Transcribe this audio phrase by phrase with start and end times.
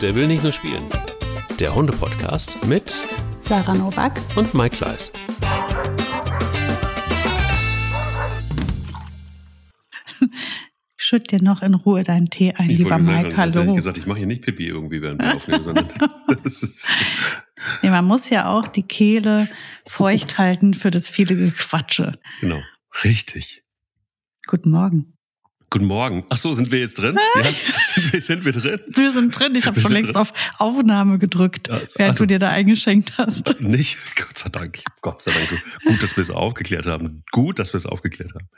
[0.00, 0.86] Der will nicht nur spielen.
[1.58, 3.02] Der Hunde-Podcast mit
[3.40, 5.12] Sarah Novak und Mike Kleiss.
[10.96, 13.36] Schütt dir noch in Ruhe deinen Tee ein, Ich lieber sagen, Mike.
[13.36, 13.62] Hallo.
[13.62, 15.88] ich gesagt, ich mache hier nicht Pipi irgendwie, während wir aufnehmen, sondern
[17.82, 19.48] Nee, man muss ja auch die Kehle
[19.86, 22.18] feucht halten für das viele Gequatsche.
[22.40, 22.62] genau,
[23.04, 23.64] richtig.
[24.46, 25.18] Guten Morgen.
[25.72, 26.24] Guten Morgen.
[26.30, 27.16] Ach so, sind wir jetzt drin?
[27.36, 27.42] Ja,
[27.94, 28.80] sind, wir, sind wir drin?
[28.88, 29.54] Wir sind drin.
[29.54, 30.20] Ich habe schon längst drin.
[30.20, 33.60] auf Aufnahme gedrückt, Ja, es- während also- du dir da eingeschenkt hast.
[33.60, 33.96] Nicht?
[34.16, 34.80] Gott sei Dank.
[35.00, 35.62] Gott sei Dank.
[35.84, 37.22] Gut, dass wir es aufgeklärt haben.
[37.30, 38.48] Gut, dass wir es aufgeklärt haben.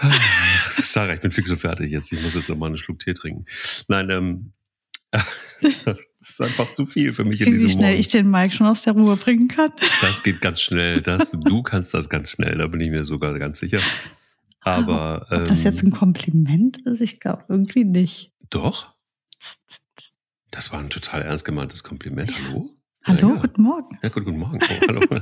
[0.60, 2.12] Sarah, ich bin fix und fertig jetzt.
[2.12, 3.46] Ich muss jetzt noch mal einen Schluck Tee trinken.
[3.88, 4.52] Nein, ähm,
[5.12, 8.00] das ist einfach zu viel für mich in Wie diesem schnell Morgen.
[8.00, 9.70] ich den Mike schon aus der Ruhe bringen kann.
[10.00, 11.00] Das geht ganz schnell.
[11.00, 13.80] Das, du kannst das ganz schnell, da bin ich mir sogar ganz sicher.
[14.60, 18.32] Aber Ob das ähm, jetzt ein Kompliment ist, ich glaube irgendwie nicht.
[18.50, 18.94] doch,
[20.50, 22.30] das war ein total ernst gemeintes Kompliment.
[22.30, 22.36] Ja.
[22.38, 22.76] Hallo?
[23.06, 23.40] Hallo, Ja, ja.
[23.40, 23.98] guten Morgen.
[24.02, 24.58] Ja, gut, guten Morgen.
[24.62, 25.00] Oh, hallo.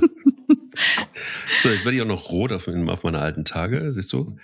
[1.61, 4.37] so, jetzt werde ich auch noch rot auf, auf meine alten Tage, siehst du?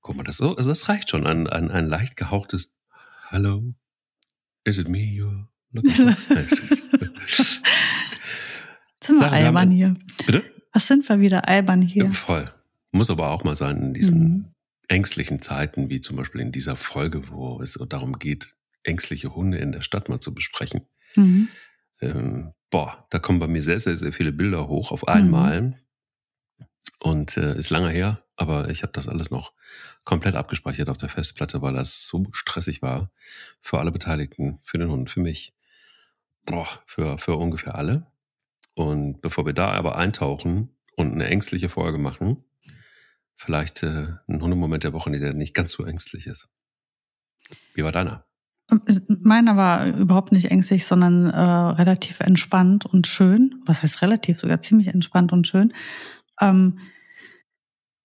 [0.00, 1.26] Guck mal, das, so, also das reicht schon.
[1.26, 2.74] Ein, ein, ein leicht gehauchtes
[3.28, 3.74] Hallo,
[4.64, 6.42] is it me you're looking for?
[9.04, 9.94] Sind wir albern hier.
[10.26, 10.44] Bitte?
[10.72, 12.10] Was sind wir wieder albern hier?
[12.12, 12.50] Voll.
[12.92, 14.44] Muss aber auch mal sein in diesen Mhm.
[14.88, 19.72] ängstlichen Zeiten, wie zum Beispiel in dieser Folge, wo es darum geht, ängstliche Hunde in
[19.72, 20.82] der Stadt mal zu besprechen.
[21.16, 21.48] Mhm.
[22.00, 24.94] Ähm, boah, da kommen bei mir sehr, sehr, sehr viele Bilder hoch Mhm.
[24.94, 25.74] auf einmal.
[27.00, 29.52] Und äh, ist lange her, aber ich habe das alles noch
[30.04, 33.10] komplett abgespeichert auf der Festplatte, weil das so stressig war
[33.60, 35.54] für alle Beteiligten, für den Hund, für mich,
[36.44, 38.06] boah, für, für ungefähr alle.
[38.74, 42.44] Und bevor wir da aber eintauchen und eine ängstliche Folge machen,
[43.36, 46.48] vielleicht äh, ein Hundemoment der Woche, der nicht ganz so ängstlich ist.
[47.74, 48.24] Wie war deiner?
[49.06, 53.62] Meiner war überhaupt nicht ängstlich, sondern äh, relativ entspannt und schön.
[53.66, 54.40] Was heißt relativ?
[54.40, 55.74] Sogar ziemlich entspannt und schön.
[56.40, 56.78] Ähm,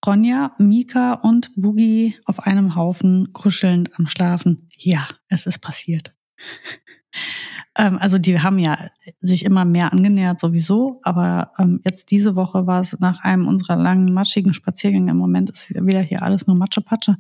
[0.06, 4.68] Ronja, Mika und Boogie auf einem Haufen kuschelnd am Schlafen.
[4.78, 6.14] Ja, es ist passiert.
[7.76, 8.90] Ähm, also die haben ja
[9.20, 13.76] sich immer mehr angenähert sowieso, aber ähm, jetzt diese Woche war es nach einem unserer
[13.76, 17.18] langen matschigen Spaziergänge, im Moment ist wieder hier alles nur Matsche-Patsche,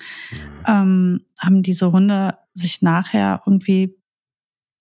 [0.68, 3.96] ähm, haben diese Hunde sich nachher irgendwie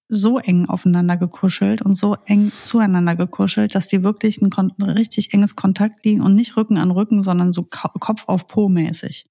[0.09, 5.35] so eng aufeinander gekuschelt und so eng zueinander gekuschelt, dass die wirklich ein, ein richtig
[5.35, 9.27] enges Kontakt liegen und nicht Rücken an Rücken, sondern so Kopf auf Po mäßig.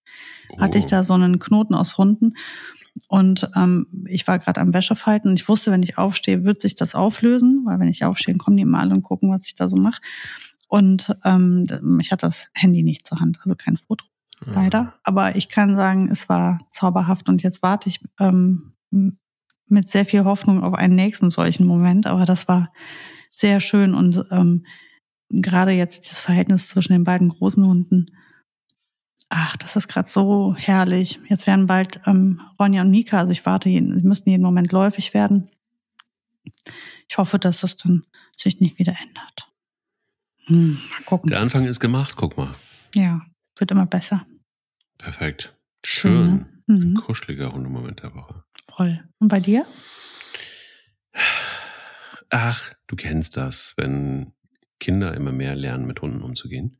[0.59, 0.89] Hatte ich Oh.
[0.89, 2.33] da so einen Knoten aus Hunden
[3.07, 6.75] und ähm, ich war gerade am Wäschefalten und ich wusste, wenn ich aufstehe, wird sich
[6.75, 9.75] das auflösen, weil wenn ich aufstehe, kommen die alle und gucken, was ich da so
[9.75, 10.01] mache.
[10.67, 14.05] Und ähm, ich hatte das Handy nicht zur Hand, also kein Foto
[14.45, 14.93] leider.
[15.03, 20.23] Aber ich kann sagen, es war zauberhaft und jetzt warte ich ähm, mit sehr viel
[20.25, 22.07] Hoffnung auf einen nächsten solchen Moment.
[22.07, 22.71] Aber das war
[23.31, 24.65] sehr schön und ähm,
[25.29, 28.11] gerade jetzt das Verhältnis zwischen den beiden großen Hunden.
[29.29, 31.19] Ach, das ist gerade so herrlich.
[31.29, 34.71] Jetzt werden bald ähm, Ronja und Mika, also ich warte, jeden, sie müssten jeden Moment
[34.71, 35.49] läufig werden.
[37.09, 38.05] Ich hoffe, dass das dann
[38.37, 39.51] sich nicht wieder ändert.
[40.45, 41.29] Hm, mal gucken.
[41.29, 42.55] Der Anfang ist gemacht, guck mal.
[42.93, 43.21] Ja,
[43.57, 44.25] wird immer besser.
[44.97, 45.55] Perfekt.
[45.83, 46.35] Schön, Schön.
[46.35, 46.49] ne?
[46.67, 46.97] Mhm.
[46.97, 48.43] Ein kuscheliger Hundemoment der Woche.
[48.67, 49.03] Voll.
[49.19, 49.65] Und bei dir?
[52.29, 54.33] Ach, du kennst das, wenn
[54.79, 56.77] Kinder immer mehr lernen, mit Hunden umzugehen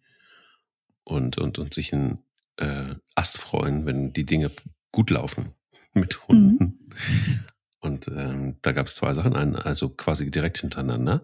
[1.04, 2.25] und, und, und sich einen
[2.58, 4.52] äh, Ast freuen, wenn die Dinge
[4.92, 5.54] gut laufen
[5.94, 6.90] mit Hunden.
[7.80, 11.24] Und ähm, da gab es zwei Sachen, ein, also quasi direkt hintereinander.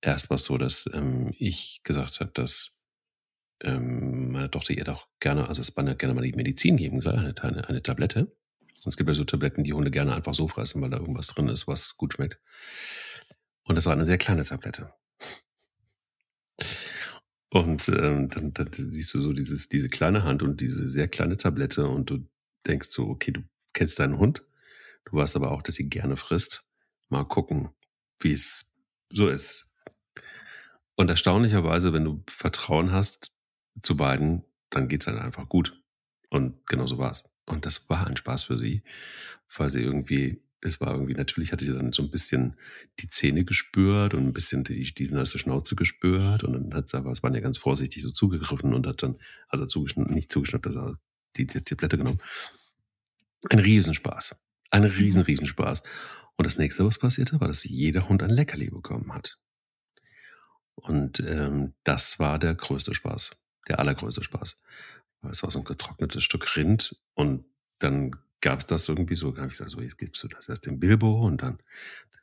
[0.00, 2.82] Erst war es so, dass ähm, ich gesagt habe, dass
[3.62, 7.34] ähm, meine Tochter ihr doch gerne, also Spanner gerne mal die Medizin geben soll, eine,
[7.42, 8.20] eine, eine Tablette.
[8.20, 11.28] Und es gibt ja so Tabletten, die Hunde gerne einfach so fressen, weil da irgendwas
[11.28, 12.38] drin ist, was gut schmeckt.
[13.62, 14.92] Und das war eine sehr kleine Tablette.
[17.54, 21.36] Und ähm, dann, dann siehst du so dieses, diese kleine Hand und diese sehr kleine
[21.36, 22.28] Tablette und du
[22.66, 23.42] denkst so, okay, du
[23.72, 24.44] kennst deinen Hund,
[25.04, 26.64] du weißt aber auch, dass sie gerne frisst.
[27.10, 27.70] Mal gucken,
[28.18, 28.76] wie es
[29.08, 29.70] so ist.
[30.96, 33.38] Und erstaunlicherweise, wenn du Vertrauen hast
[33.82, 35.80] zu beiden, dann geht's dann einfach gut.
[36.30, 37.36] Und genau so war's.
[37.46, 38.82] Und das war ein Spaß für sie,
[39.56, 42.56] weil sie irgendwie, es war irgendwie, natürlich hatte sie dann so ein bisschen
[42.98, 46.96] die Zähne gespürt und ein bisschen die, die nasse Schnauze gespürt und dann hat sie
[46.96, 49.18] aber, es waren ja ganz vorsichtig so zugegriffen und hat dann,
[49.48, 50.96] also zugeschnitten, nicht zugeschnitten, also
[51.36, 52.20] die, die Tablette genommen.
[53.50, 54.42] Ein Riesenspaß.
[54.70, 55.82] Ein riesen, Riesenspaß.
[56.36, 59.38] Und das nächste, was passierte, war, dass jeder Hund ein Leckerli bekommen hat.
[60.74, 63.36] Und ähm, das war der größte Spaß,
[63.68, 64.60] der allergrößte Spaß.
[65.30, 67.44] Es war so ein getrocknetes Stück Rind und
[67.78, 70.66] dann gab es das irgendwie so, habe ich gesagt, so, jetzt gibst du das erst
[70.66, 71.62] dem Bilbo und dann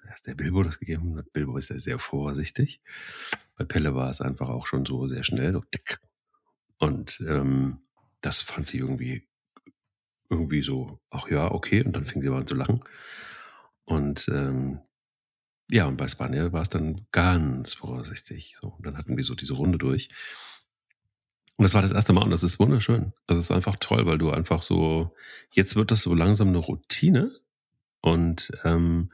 [0.07, 1.33] erst der Bilbo das gegeben hat.
[1.33, 2.79] Bilbo ist ja sehr vorsichtig.
[3.57, 5.99] Bei Pelle war es einfach auch schon so sehr schnell, so tick.
[6.77, 7.79] Und ähm,
[8.21, 9.27] das fand sie irgendwie,
[10.29, 11.83] irgendwie so, ach ja, okay.
[11.83, 12.83] Und dann fing sie aber an zu lachen.
[13.85, 14.79] Und ähm,
[15.71, 18.57] ja, und bei Spanier war es dann ganz vorsichtig.
[18.61, 20.09] So, und dann hatten wir so diese Runde durch.
[21.61, 23.13] Und das war das erste Mal und das ist wunderschön.
[23.27, 25.13] Das ist einfach toll, weil du einfach so,
[25.51, 27.39] jetzt wird das so langsam eine Routine
[28.01, 29.11] und ähm,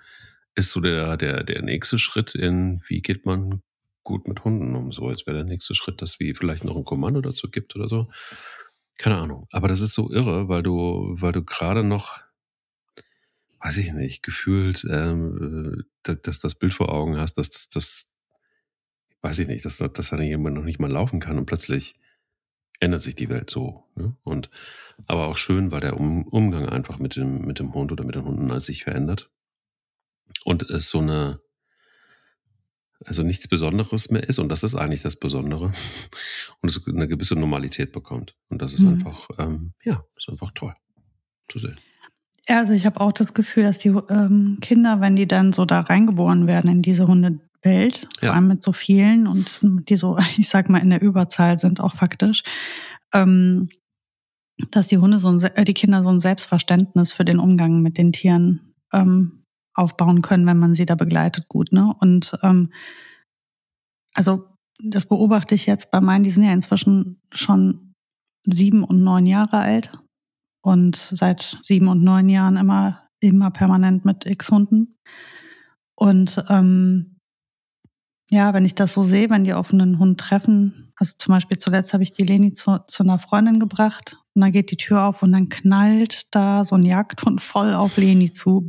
[0.56, 3.64] ist so der, der, der nächste Schritt in, wie geht man
[4.06, 4.94] gut mit Hunden um?
[4.94, 7.90] So, jetzt wäre der nächste Schritt, dass wie vielleicht noch ein Kommando dazu gibt oder
[7.90, 8.08] so.
[8.98, 9.48] Keine Ahnung.
[9.52, 12.22] Aber das ist so irre, weil du, weil du gerade noch,
[13.60, 18.14] weiß ich nicht, gefühlt, ähm, dass, dass das Bild vor Augen hast, dass das,
[19.22, 22.00] weiß ich nicht, dass, dass da jemand noch nicht mal laufen kann und plötzlich
[22.80, 23.86] ändert sich die Welt so.
[23.96, 24.16] Ne?
[24.24, 24.50] Und
[25.06, 28.16] aber auch schön, weil der um, Umgang einfach mit dem, mit dem Hund oder mit
[28.16, 29.30] den Hunden als sich verändert.
[30.44, 31.40] Und es so eine,
[33.06, 35.72] also nichts Besonderes mehr ist, und das ist eigentlich das Besondere,
[36.62, 38.36] und es eine gewisse Normalität bekommt.
[38.50, 38.94] Und das ist mhm.
[38.94, 40.76] einfach, ähm, ja, ist einfach toll
[41.48, 41.78] zu sehen.
[42.50, 45.66] Ja, also ich habe auch das Gefühl, dass die ähm, Kinder, wenn die dann so
[45.66, 47.04] da reingeboren werden in diese
[47.68, 48.30] Hundewelt, ja.
[48.30, 51.80] vor allem mit so vielen und die so, ich sag mal, in der Überzahl sind
[51.80, 52.44] auch faktisch,
[53.14, 53.70] ähm,
[54.72, 57.98] dass die Hunde so ein, äh, die Kinder so ein Selbstverständnis für den Umgang mit
[57.98, 59.44] den Tieren ähm,
[59.76, 61.72] aufbauen können, wenn man sie da begleitet gut.
[61.72, 61.94] Ne?
[62.00, 62.72] Und ähm,
[64.14, 64.46] also
[64.84, 67.94] das beobachte ich jetzt bei meinen, die sind ja inzwischen schon
[68.44, 69.92] sieben und neun Jahre alt
[70.64, 74.98] und seit sieben und neun Jahren immer, immer permanent mit X-Hunden.
[75.96, 77.17] Und ähm,
[78.30, 81.58] ja, wenn ich das so sehe, wenn die auf einen Hund treffen, also zum Beispiel
[81.58, 85.04] zuletzt habe ich die Leni zu, zu einer Freundin gebracht und dann geht die Tür
[85.04, 88.68] auf und dann knallt da so ein Jagdhund voll auf Leni zu.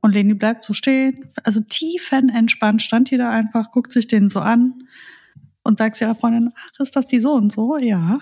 [0.00, 4.40] Und Leni bleibt so stehen, also tiefenentspannt stand die da einfach, guckt sich den so
[4.40, 4.88] an
[5.62, 7.76] und sagt zu ihrer Freundin, ach, ist das die so und so?
[7.76, 8.20] Ja.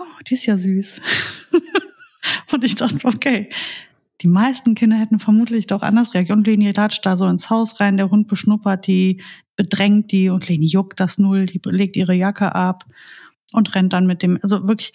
[0.00, 1.00] Oh, die ist ja süß.
[2.52, 3.50] und ich dachte, okay.
[4.22, 6.36] Die meisten Kinder hätten vermutlich doch anders reagiert.
[6.36, 9.20] Und Leni latscht da so ins Haus rein, der Hund beschnuppert die,
[9.56, 12.84] bedrängt die und Leni juckt das null, die legt ihre Jacke ab
[13.52, 14.92] und rennt dann mit dem, also wirklich,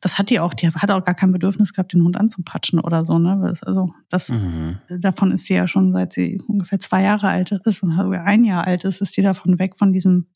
[0.00, 3.04] das hat die auch, die hat auch gar kein Bedürfnis gehabt, den Hund anzupatschen oder
[3.04, 3.54] so, ne?
[3.62, 4.78] Also das, mhm.
[4.88, 8.64] davon ist sie ja schon, seit sie ungefähr zwei Jahre alt ist und ein Jahr
[8.64, 10.26] alt ist, ist die davon weg von diesem,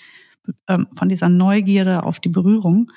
[0.66, 2.90] ähm, von dieser Neugierde auf die Berührung.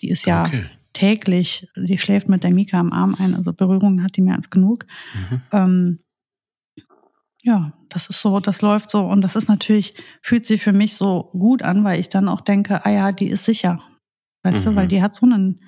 [0.00, 0.64] Die ist ja okay.
[0.92, 4.50] Täglich, die schläft mit der Mika am Arm ein, also Berührungen hat die mehr als
[4.50, 4.86] genug.
[5.14, 5.42] Mhm.
[5.52, 5.98] Ähm,
[7.42, 10.94] ja, das ist so, das läuft so und das ist natürlich, fühlt sich für mich
[10.94, 13.82] so gut an, weil ich dann auch denke, ah ja, die ist sicher.
[14.44, 14.70] Weißt mhm.
[14.70, 14.90] du, weil mhm.
[14.90, 15.60] die hat so einen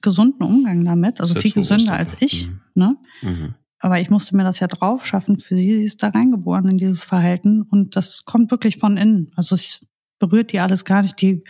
[0.00, 2.48] gesunden Umgang damit, also viel gesünder als ich.
[2.48, 2.60] Mhm.
[2.74, 2.96] Ne?
[3.22, 3.54] Mhm.
[3.80, 5.38] Aber ich musste mir das ja drauf schaffen.
[5.38, 9.30] Für sie, sie ist da reingeboren in dieses Verhalten und das kommt wirklich von innen.
[9.36, 9.80] Also es
[10.18, 11.20] berührt die alles gar nicht.
[11.20, 11.44] Die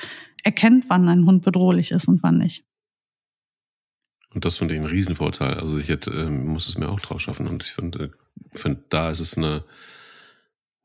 [0.44, 2.65] erkennt, wann ein Hund bedrohlich ist und wann nicht.
[4.38, 5.55] Und das finde ich ein Riesenvorteil.
[5.55, 7.49] Also ich hätte, äh, muss es mir auch drauf schaffen.
[7.49, 8.12] Und ich finde,
[8.55, 9.64] find, da ist es eine,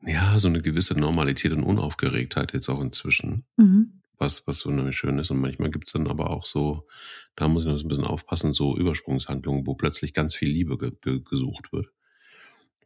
[0.02, 3.46] ja, so eine gewisse Normalität und Unaufgeregtheit jetzt auch inzwischen.
[3.58, 5.30] Mhm was, was unheimlich schön ist.
[5.30, 6.88] Und manchmal gibt es dann aber auch so,
[7.36, 10.80] da muss ich noch so ein bisschen aufpassen, so Übersprungshandlungen, wo plötzlich ganz viel Liebe
[10.80, 11.92] ge ge gesucht wird.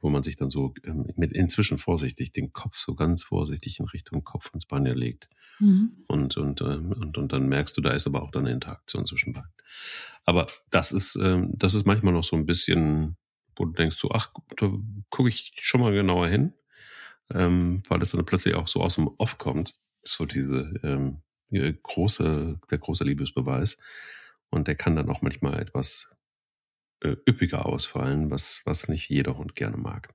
[0.01, 3.85] Wo man sich dann so ähm, mit inzwischen vorsichtig den Kopf so ganz vorsichtig in
[3.85, 5.29] Richtung Kopf und Spanier legt.
[5.59, 5.91] Mhm.
[6.07, 9.05] Und, und, ähm, und, und dann merkst du, da ist aber auch dann eine Interaktion
[9.05, 9.51] zwischen beiden.
[10.25, 13.17] Aber das ist, ähm, das ist manchmal noch so ein bisschen,
[13.55, 14.71] wo du denkst, so, ach, da
[15.09, 16.53] gucke ich schon mal genauer hin,
[17.31, 22.59] ähm, weil das dann plötzlich auch so aus dem Off kommt so diese ähm, große,
[22.69, 23.81] der große Liebesbeweis.
[24.49, 26.16] Und der kann dann auch manchmal etwas
[27.01, 30.13] äh, üppiger ausfallen, was, was nicht jeder Hund gerne mag.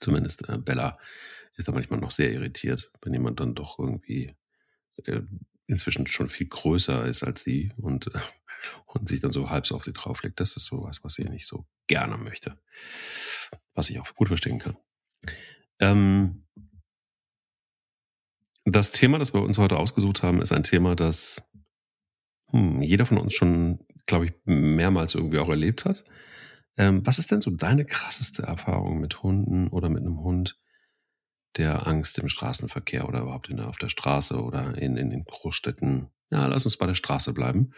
[0.00, 0.98] Zumindest äh, Bella
[1.56, 4.36] ist da manchmal noch sehr irritiert, wenn jemand dann doch irgendwie
[5.04, 5.22] äh,
[5.66, 8.20] inzwischen schon viel größer ist als sie und, äh,
[8.86, 10.40] und sich dann so halb so auf sie drauflegt.
[10.40, 12.58] Das ist sowas, was sie nicht so gerne möchte.
[13.74, 14.76] Was ich auch gut verstehen kann.
[15.78, 16.44] Ähm,
[18.64, 21.42] das Thema, das wir uns heute ausgesucht haben, ist ein Thema, das
[22.50, 26.04] hm, jeder von uns schon, glaube ich, mehrmals irgendwie auch erlebt hat.
[26.76, 30.58] Ähm, was ist denn so deine krasseste Erfahrung mit Hunden oder mit einem Hund,
[31.56, 36.10] der Angst im Straßenverkehr oder überhaupt in, auf der Straße oder in, in den Großstädten,
[36.30, 37.72] ja, lass uns bei der Straße bleiben,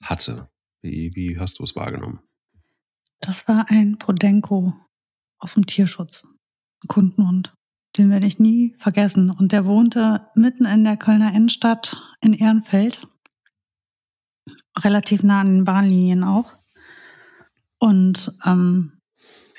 [0.00, 0.48] hatte?
[0.80, 2.20] Wie, wie hast du es wahrgenommen?
[3.20, 4.74] Das war ein Podenko
[5.38, 6.24] aus dem Tierschutz,
[6.82, 7.54] ein Kundenhund.
[7.96, 9.30] Den werde ich nie vergessen.
[9.30, 13.06] Und der wohnte mitten in der Kölner Innenstadt in Ehrenfeld.
[14.78, 16.56] Relativ nah an den Bahnlinien auch.
[17.78, 18.92] Und ähm,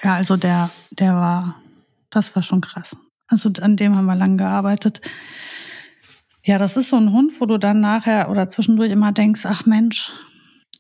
[0.02, 1.56] ja, also der, der war,
[2.10, 2.96] das war schon krass.
[3.28, 5.02] Also an dem haben wir lang gearbeitet.
[6.44, 9.66] Ja, das ist so ein Hund, wo du dann nachher oder zwischendurch immer denkst, ach
[9.66, 10.12] Mensch,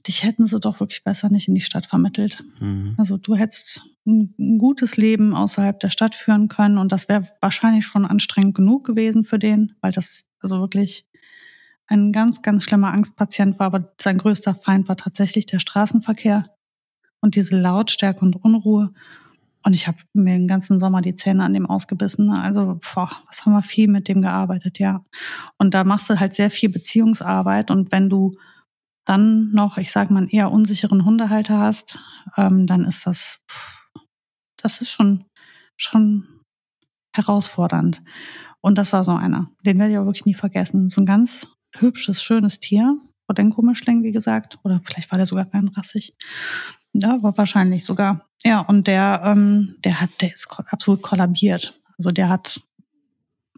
[0.08, 2.43] dich hätten sie doch wirklich besser nicht in die Stadt vermittelt.
[2.60, 2.96] Mhm.
[2.98, 7.29] Also du hättest ein, ein, gutes Leben außerhalb der Stadt führen können und das wäre
[7.41, 11.05] wahrscheinlich schon anstrengend genug gewesen für den, weil das also wirklich
[11.93, 16.50] ein ganz, ganz schlimmer Angstpatient war, aber sein größter Feind war tatsächlich der Straßenverkehr
[17.21, 18.93] und diese Lautstärke und Unruhe.
[19.65, 22.29] Und ich habe mir den ganzen Sommer die Zähne an dem ausgebissen.
[22.29, 25.05] Also, boah, was haben wir viel mit dem gearbeitet, ja.
[25.57, 27.71] Und da machst du halt sehr viel Beziehungsarbeit.
[27.71, 28.35] Und wenn du
[29.05, 32.00] dann noch, ich sage mal, einen eher unsicheren Hundehalter hast,
[32.35, 33.39] ähm, dann ist das,
[34.57, 35.25] das ist schon,
[35.77, 36.27] schon
[37.13, 38.01] herausfordernd.
[38.59, 39.50] Und das war so einer.
[39.65, 40.89] Den werde ich auch wirklich nie vergessen.
[40.89, 41.47] So ein ganz
[41.80, 42.98] hübsches, schönes Tier.
[43.30, 44.60] Rodenko-Mischling, wie gesagt.
[44.63, 46.15] Oder vielleicht war der sogar feinrassig.
[46.94, 48.27] Ja, war wahrscheinlich sogar.
[48.44, 51.80] Ja, und der, ähm, der hat, der ist absolut kollabiert.
[51.98, 52.62] Also der hat,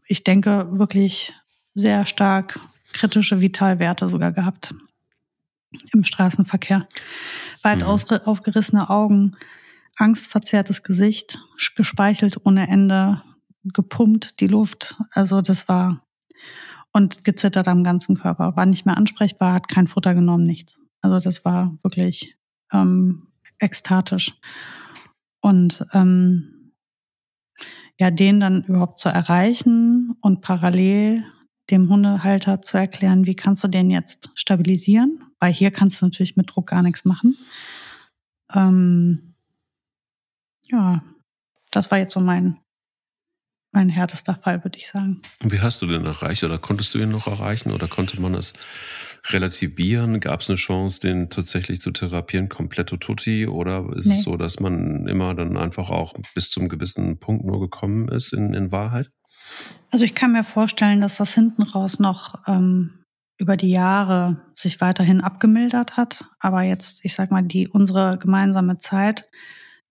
[0.08, 1.34] ich denke, wirklich
[1.74, 2.60] sehr stark
[2.94, 4.74] kritische Vitalwerte sogar gehabt
[5.92, 6.88] im Straßenverkehr.
[7.64, 7.88] Weit mhm.
[7.88, 9.36] aufgerissene Augen,
[9.98, 11.40] angstverzerrtes Gesicht,
[11.76, 13.22] gespeichelt ohne Ende,
[13.64, 14.96] gepumpt die Luft.
[15.12, 16.02] Also das war
[16.96, 20.80] und gezittert am ganzen Körper, war nicht mehr ansprechbar, hat kein Futter genommen, nichts.
[21.02, 22.38] Also das war wirklich
[22.72, 23.28] ähm,
[23.60, 24.40] ekstatisch.
[25.42, 26.72] Und ähm,
[28.00, 31.26] ja, den dann überhaupt zu erreichen und parallel
[31.70, 36.38] dem Hundehalter zu erklären, wie kannst du den jetzt stabilisieren, weil hier kannst du natürlich
[36.38, 37.38] mit Druck gar nichts machen.
[38.54, 39.36] Ähm,
[40.68, 41.04] ja,
[41.72, 42.58] das war jetzt so mein
[43.76, 45.22] mein härtester Fall, würde ich sagen.
[45.42, 48.54] Wie hast du den erreicht oder konntest du ihn noch erreichen oder konnte man es
[49.28, 50.20] relativieren?
[50.20, 53.48] Gab es eine Chance, den tatsächlich zu therapieren, komplett tutti?
[53.48, 54.14] Oder ist nee.
[54.14, 58.34] es so, dass man immer dann einfach auch bis zum gewissen Punkt nur gekommen ist
[58.34, 59.12] in, in Wahrheit?
[59.92, 63.04] Also ich kann mir vorstellen, dass das hinten raus noch ähm,
[63.38, 66.26] über die Jahre sich weiterhin abgemildert hat.
[66.40, 69.30] Aber jetzt, ich sag mal, die unsere gemeinsame Zeit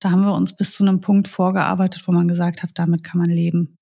[0.00, 3.20] da haben wir uns bis zu einem Punkt vorgearbeitet, wo man gesagt hat, damit kann
[3.20, 3.76] man leben.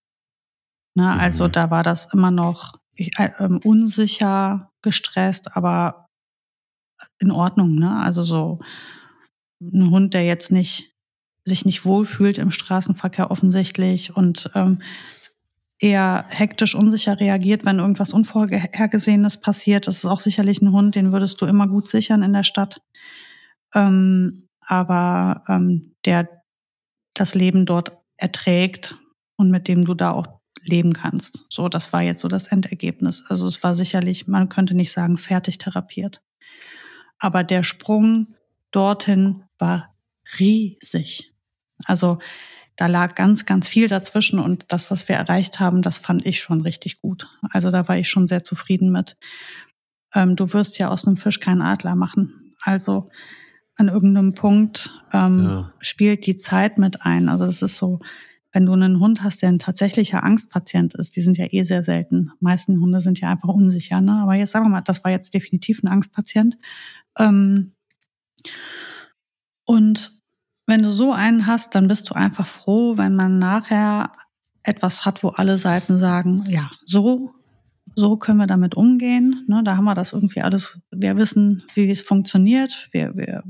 [0.95, 1.05] Ne?
[1.05, 1.21] Mhm.
[1.21, 6.07] Also da war das immer noch äh, ähm, unsicher, gestresst, aber
[7.19, 7.75] in Ordnung.
[7.77, 7.99] Ne?
[7.99, 8.61] Also so
[9.61, 10.93] ein Hund, der jetzt nicht
[11.45, 14.81] sich nicht wohlfühlt im Straßenverkehr offensichtlich und ähm,
[15.81, 19.89] eher hektisch, unsicher reagiert, wenn irgendwas Unvorhergesehenes passiert.
[19.89, 22.81] Das ist auch sicherlich ein Hund, den würdest du immer gut sichern in der Stadt.
[23.75, 26.29] Ähm, aber ähm, der
[27.15, 28.97] das Leben dort erträgt
[29.37, 31.45] und mit dem du da auch leben kannst.
[31.49, 33.25] So, das war jetzt so das Endergebnis.
[33.29, 36.23] Also es war sicherlich, man könnte nicht sagen, fertig therapiert.
[37.19, 38.35] Aber der Sprung
[38.71, 39.95] dorthin war
[40.39, 41.33] riesig.
[41.85, 42.19] Also
[42.77, 46.41] da lag ganz, ganz viel dazwischen und das, was wir erreicht haben, das fand ich
[46.41, 47.29] schon richtig gut.
[47.51, 49.17] Also da war ich schon sehr zufrieden mit.
[50.15, 52.55] Ähm, du wirst ja aus einem Fisch keinen Adler machen.
[52.61, 53.11] Also
[53.77, 55.73] an irgendeinem Punkt ähm, ja.
[55.81, 57.29] spielt die Zeit mit ein.
[57.29, 58.01] Also das ist so,
[58.53, 61.83] wenn du einen Hund hast, der ein tatsächlicher Angstpatient ist, die sind ja eh sehr
[61.83, 62.33] selten.
[62.41, 64.01] Die meisten Hunde sind ja einfach unsicher.
[64.01, 64.13] Ne?
[64.23, 66.57] Aber jetzt sagen wir mal, das war jetzt definitiv ein Angstpatient.
[67.19, 67.73] Ähm,
[69.65, 70.23] und
[70.67, 74.13] wenn du so einen hast, dann bist du einfach froh, wenn man nachher
[74.63, 77.35] etwas hat, wo alle Seiten sagen, ja, so,
[77.95, 79.45] so können wir damit umgehen.
[79.49, 82.89] Ne, da haben wir das irgendwie alles, wir wissen, wie es funktioniert.
[82.93, 83.43] Wir, wir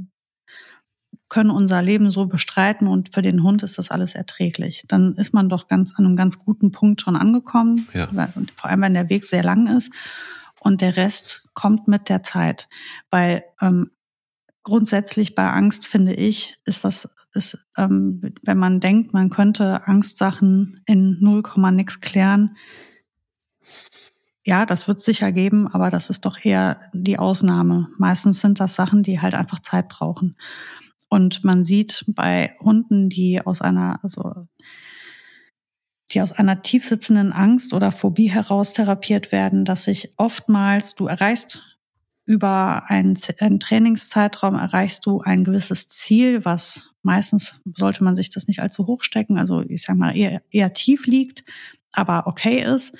[1.32, 4.84] können unser Leben so bestreiten und für den Hund ist das alles erträglich.
[4.86, 8.08] Dann ist man doch ganz an einem ganz guten Punkt schon angekommen, ja.
[8.54, 9.90] vor allem wenn der Weg sehr lang ist
[10.60, 12.68] und der Rest kommt mit der Zeit,
[13.10, 13.92] weil ähm,
[14.62, 20.82] grundsätzlich bei Angst finde ich ist das ist ähm, wenn man denkt, man könnte Angstsachen
[20.84, 22.56] in 0, nix klären.
[24.44, 27.88] Ja, das wird sicher geben, aber das ist doch eher die Ausnahme.
[27.98, 30.36] Meistens sind das Sachen, die halt einfach Zeit brauchen.
[31.08, 34.48] Und man sieht bei Hunden, die aus einer, also
[36.10, 41.78] die aus einer tiefsitzenden Angst oder Phobie heraus therapiert werden, dass sich oftmals, du erreichst
[42.24, 48.46] über einen, einen Trainingszeitraum, erreichst du ein gewisses Ziel, was meistens sollte man sich das
[48.46, 51.44] nicht allzu hoch stecken, also ich sag mal eher, eher tief liegt,
[51.92, 52.94] aber okay ist.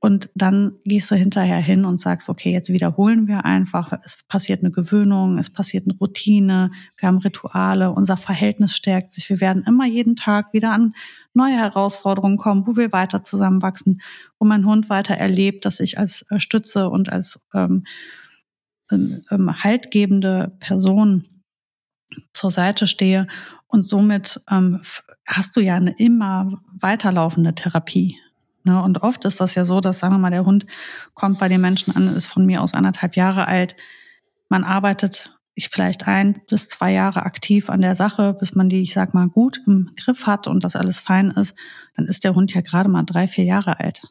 [0.00, 3.92] Und dann gehst du hinterher hin und sagst, okay, jetzt wiederholen wir einfach.
[4.04, 9.28] Es passiert eine Gewöhnung, es passiert eine Routine, wir haben Rituale, unser Verhältnis stärkt sich.
[9.28, 10.94] Wir werden immer jeden Tag wieder an
[11.34, 14.00] neue Herausforderungen kommen, wo wir weiter zusammenwachsen,
[14.38, 17.84] wo mein Hund weiter erlebt, dass ich als äh, Stütze und als ähm,
[18.92, 21.26] ähm, haltgebende Person
[22.32, 23.26] zur Seite stehe.
[23.66, 24.80] Und somit ähm,
[25.26, 28.16] hast du ja eine immer weiterlaufende Therapie.
[28.64, 28.82] Ne?
[28.82, 30.66] Und oft ist das ja so, dass, sagen wir mal, der Hund
[31.14, 33.76] kommt bei den Menschen an, ist von mir aus anderthalb Jahre alt.
[34.48, 38.82] Man arbeitet ich vielleicht ein bis zwei Jahre aktiv an der Sache, bis man die,
[38.82, 41.56] ich sag mal, gut im Griff hat und das alles fein ist,
[41.96, 44.02] dann ist der Hund ja gerade mal drei, vier Jahre alt.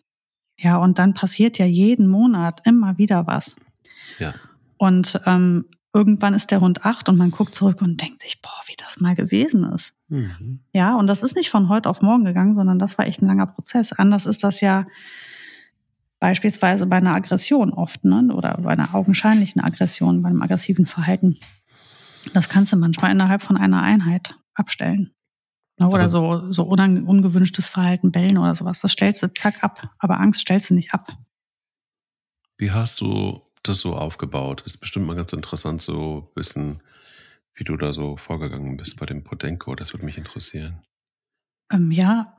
[0.58, 3.56] Ja, und dann passiert ja jeden Monat immer wieder was.
[4.20, 4.34] Ja.
[4.75, 5.66] Und ähm,
[5.98, 9.00] irgendwann ist der Hund acht und man guckt zurück und denkt sich, boah, wie das
[9.00, 9.94] mal gewesen ist.
[10.10, 10.60] Mhm.
[10.72, 13.27] Ja, und das ist nicht von heute auf morgen gegangen, sondern das war echt ein
[13.27, 13.94] langer Prozess.
[13.94, 14.86] Anders ist das ja
[16.20, 18.32] beispielsweise bei einer Aggression oft, ne?
[18.32, 21.39] oder bei einer augenscheinlichen Aggression, bei einem aggressiven Verhalten.
[22.34, 25.12] Das kannst du manchmal innerhalb von einer Einheit abstellen.
[25.80, 25.88] Ne?
[25.89, 28.82] Oder so, so ungewünschtes Verhalten, Bellen oder sowas.
[28.82, 31.12] Das stellst du zack ab, aber Angst stellst du nicht ab.
[32.58, 34.63] Wie hast du das so aufgebaut?
[34.65, 36.81] Ist bestimmt mal ganz interessant zu wissen,
[37.55, 39.75] wie du da so vorgegangen bist bei dem Podenko.
[39.75, 40.81] Das würde mich interessieren.
[41.71, 42.36] Ähm, ja,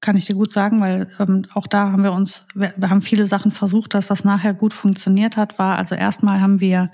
[0.00, 3.02] kann ich dir gut sagen, weil ähm, auch da haben wir uns, wir, wir, haben
[3.02, 3.94] viele Sachen versucht.
[3.94, 6.90] Das, was nachher gut funktioniert hat, war, also erstmal haben wir,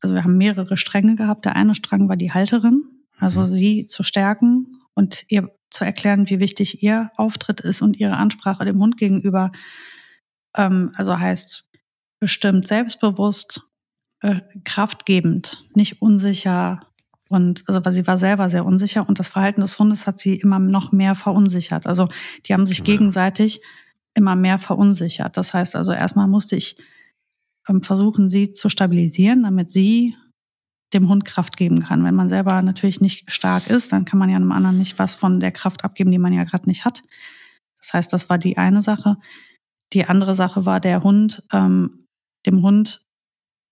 [0.00, 1.44] also wir haben mehrere Stränge gehabt.
[1.44, 2.84] Der eine Strang war die Halterin,
[3.18, 3.46] also mhm.
[3.46, 8.64] sie zu stärken und ihr zu erklären, wie wichtig ihr Auftritt ist und ihre Ansprache
[8.64, 9.52] dem Hund gegenüber.
[10.56, 11.68] Ähm, also heißt,
[12.18, 13.62] bestimmt selbstbewusst,
[14.20, 16.80] äh, kraftgebend, nicht unsicher.
[17.28, 20.36] Und also weil sie war selber sehr unsicher und das Verhalten des Hundes hat sie
[20.36, 21.86] immer noch mehr verunsichert.
[21.86, 22.08] Also
[22.46, 22.84] die haben sich ja.
[22.84, 23.60] gegenseitig
[24.14, 25.36] immer mehr verunsichert.
[25.36, 26.76] Das heißt also erstmal musste ich
[27.68, 30.16] ähm, versuchen, sie zu stabilisieren, damit sie
[30.94, 32.04] dem Hund Kraft geben kann.
[32.04, 35.14] Wenn man selber natürlich nicht stark ist, dann kann man ja einem anderen nicht was
[35.14, 37.02] von der Kraft abgeben, die man ja gerade nicht hat.
[37.80, 39.16] Das heißt, das war die eine Sache.
[39.92, 42.05] Die andere Sache war, der Hund ähm,
[42.46, 43.06] dem Hund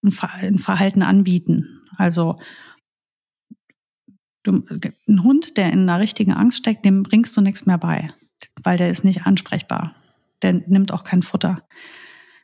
[0.02, 1.80] ein Verhalten anbieten.
[1.96, 2.38] Also
[4.42, 4.62] du,
[5.08, 8.12] ein Hund, der in einer richtigen Angst steckt, dem bringst du nichts mehr bei,
[8.62, 9.94] weil der ist nicht ansprechbar.
[10.42, 11.62] Der nimmt auch kein Futter.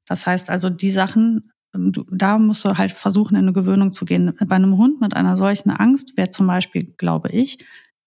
[0.07, 4.05] Das heißt also, die Sachen, ähm, da musst du halt versuchen, in eine Gewöhnung zu
[4.05, 4.35] gehen.
[4.47, 7.59] Bei einem Hund mit einer solchen Angst wäre zum Beispiel, glaube ich,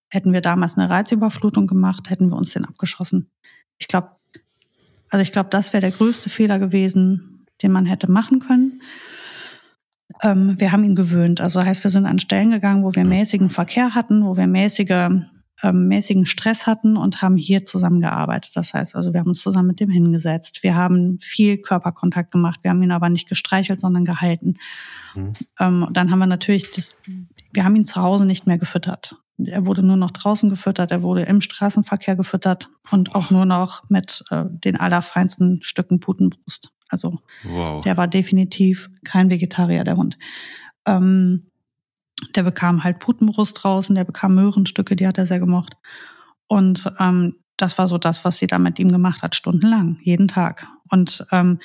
[0.09, 3.31] hätten wir damals eine Reizüberflutung gemacht, hätten wir uns den abgeschossen.
[3.77, 4.09] Ich glaube,
[5.09, 8.81] also ich glaube, das wäre der größte Fehler gewesen, den man hätte machen können.
[10.21, 11.41] Ähm, wir haben ihn gewöhnt.
[11.41, 15.09] Also heißt, wir sind an Stellen gegangen, wo wir mäßigen Verkehr hatten, wo wir mäßige,
[15.63, 18.51] ähm, mäßigen Stress hatten und haben hier zusammengearbeitet.
[18.55, 20.61] Das heißt, also wir haben uns zusammen mit dem hingesetzt.
[20.61, 22.59] Wir haben viel Körperkontakt gemacht.
[22.63, 24.55] Wir haben ihn aber nicht gestreichelt, sondern gehalten.
[25.15, 25.33] Mhm.
[25.59, 26.95] Ähm, dann haben wir natürlich das,
[27.51, 29.15] wir haben ihn zu Hause nicht mehr gefüttert.
[29.43, 33.89] Er wurde nur noch draußen gefüttert, er wurde im Straßenverkehr gefüttert und auch nur noch
[33.89, 36.71] mit äh, den allerfeinsten Stücken Putenbrust.
[36.93, 37.83] Also wow.
[37.83, 40.17] der war definitiv kein Vegetarier, der Hund.
[40.85, 41.51] Ähm,
[42.35, 45.75] der bekam halt Putenbrust draußen, der bekam Möhrenstücke, die hat er sehr gemocht.
[46.47, 50.27] Und ähm, das war so das, was sie da mit ihm gemacht hat, stundenlang, jeden
[50.27, 50.67] Tag.
[50.89, 51.59] Und ähm,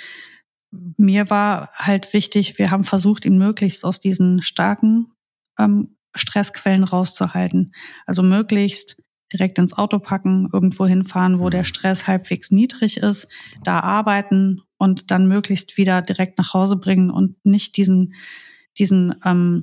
[0.70, 5.12] mir war halt wichtig, wir haben versucht, ihn möglichst aus diesen starken
[5.58, 7.72] ähm, Stressquellen rauszuhalten.
[8.06, 8.96] Also möglichst
[9.32, 11.66] direkt ins Auto packen, irgendwo hinfahren, wo der mhm.
[11.66, 13.28] Stress halbwegs niedrig ist,
[13.62, 18.14] da arbeiten und dann möglichst wieder direkt nach Hause bringen und nicht diesen,
[18.78, 19.60] diesen ähm,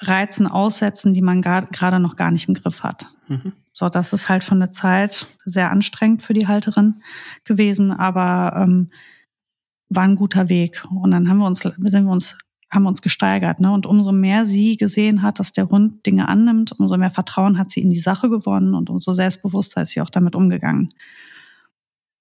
[0.00, 3.08] Reizen aussetzen, die man gerade noch gar nicht im Griff hat.
[3.28, 3.52] Mhm.
[3.72, 7.02] So, das ist halt von der Zeit sehr anstrengend für die Halterin
[7.44, 8.90] gewesen, aber ähm,
[9.88, 10.84] war ein guter Weg.
[10.90, 12.36] Und dann haben wir uns, sind wir uns
[12.70, 13.60] haben uns gesteigert.
[13.60, 13.70] Ne?
[13.72, 17.70] Und umso mehr sie gesehen hat, dass der Hund Dinge annimmt, umso mehr Vertrauen hat
[17.70, 20.90] sie in die Sache gewonnen und umso selbstbewusster ist sie auch damit umgegangen.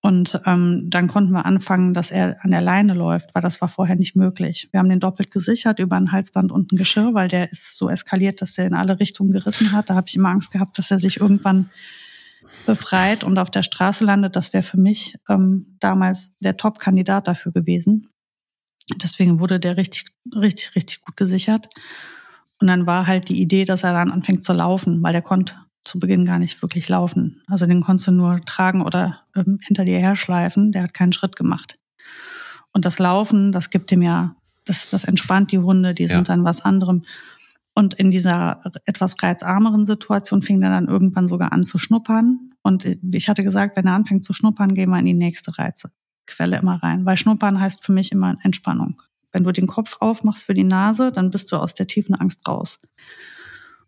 [0.01, 3.69] Und ähm, dann konnten wir anfangen, dass er an der Leine läuft, weil das war
[3.69, 4.69] vorher nicht möglich.
[4.71, 7.89] Wir haben den doppelt gesichert über ein Halsband und ein Geschirr, weil der ist so
[7.89, 9.89] eskaliert, dass er in alle Richtungen gerissen hat.
[9.89, 11.71] Da habe ich immer Angst gehabt, dass er sich irgendwann
[12.67, 14.36] befreit und auf der Straße landet.
[14.36, 18.10] Das wäre für mich ähm, damals der Top-Kandidat dafür gewesen.
[18.93, 21.69] Deswegen wurde der richtig, richtig, richtig gut gesichert.
[22.60, 25.56] Und dann war halt die Idee, dass er dann anfängt zu laufen, weil der konnte
[25.84, 27.41] zu Beginn gar nicht wirklich laufen.
[27.48, 30.71] Also den konntest du nur tragen oder ähm, hinter dir herschleifen.
[30.71, 31.78] Der hat keinen Schritt gemacht.
[32.71, 36.10] Und das Laufen, das gibt ihm ja, das, das entspannt die Hunde, die ja.
[36.10, 37.06] sind dann was anderem.
[37.74, 42.52] Und in dieser etwas reizarmeren Situation fing er dann irgendwann sogar an zu schnuppern.
[42.63, 45.91] Und ich hatte gesagt, wenn er anfängt zu schnuppern, gehen wir in die nächste Reize.
[46.27, 47.05] Quelle immer rein.
[47.05, 49.01] Weil Schnuppern heißt für mich immer Entspannung.
[49.31, 52.47] Wenn du den Kopf aufmachst für die Nase, dann bist du aus der tiefen Angst
[52.47, 52.79] raus.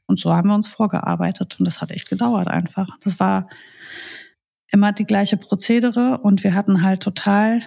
[0.05, 1.57] Und so haben wir uns vorgearbeitet.
[1.59, 2.87] Und das hat echt gedauert einfach.
[3.01, 3.47] Das war
[4.71, 7.61] immer die gleiche Prozedere und wir hatten halt total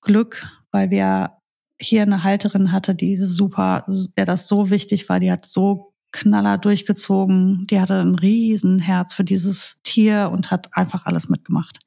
[0.00, 1.38] Glück, weil wir
[1.80, 3.84] hier eine Halterin hatte, die super,
[4.16, 7.66] der das so wichtig war, die hat so Knaller durchgezogen.
[7.66, 11.80] Die hatte ein Riesenherz für dieses Tier und hat einfach alles mitgemacht.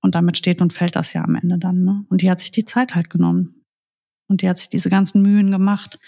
[0.00, 1.84] Und damit steht und fällt das ja am Ende dann.
[1.84, 2.04] Ne?
[2.08, 3.64] Und die hat sich die Zeit halt genommen.
[4.28, 5.98] Und die hat sich diese ganzen Mühen gemacht.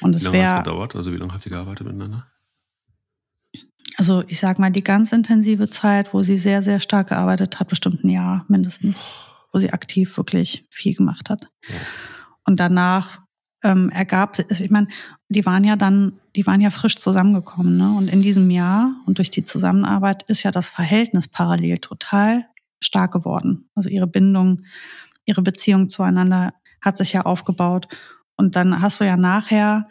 [0.00, 0.34] Und es wäre.
[0.34, 0.96] Wie lange hat es gedauert?
[0.96, 2.30] Also wie lange habt ihr gearbeitet miteinander?
[3.98, 7.68] Also ich sag mal, die ganz intensive Zeit, wo sie sehr, sehr stark gearbeitet hat,
[7.68, 9.04] bestimmt ein Jahr mindestens,
[9.52, 11.48] wo sie aktiv wirklich viel gemacht hat.
[11.68, 11.76] Ja.
[12.44, 13.25] Und danach
[13.62, 14.88] ähm, ergab sich, ich meine,
[15.28, 17.94] die waren ja dann, die waren ja frisch zusammengekommen, ne?
[17.96, 22.46] Und in diesem Jahr und durch die Zusammenarbeit ist ja das Verhältnis parallel total
[22.80, 23.68] stark geworden.
[23.74, 24.62] Also ihre Bindung,
[25.24, 27.88] ihre Beziehung zueinander hat sich ja aufgebaut.
[28.36, 29.88] Und dann hast du ja nachher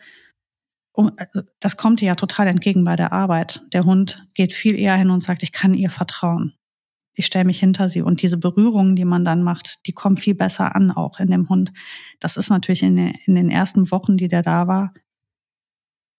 [1.17, 3.63] also das kommt ihr ja total entgegen bei der Arbeit.
[3.73, 6.53] Der Hund geht viel eher hin und sagt, ich kann ihr vertrauen.
[7.15, 8.01] Ich stelle mich hinter sie.
[8.01, 11.49] Und diese Berührungen, die man dann macht, die kommen viel besser an, auch in dem
[11.49, 11.71] Hund.
[12.19, 14.93] Das ist natürlich in den, in den ersten Wochen, die der da war,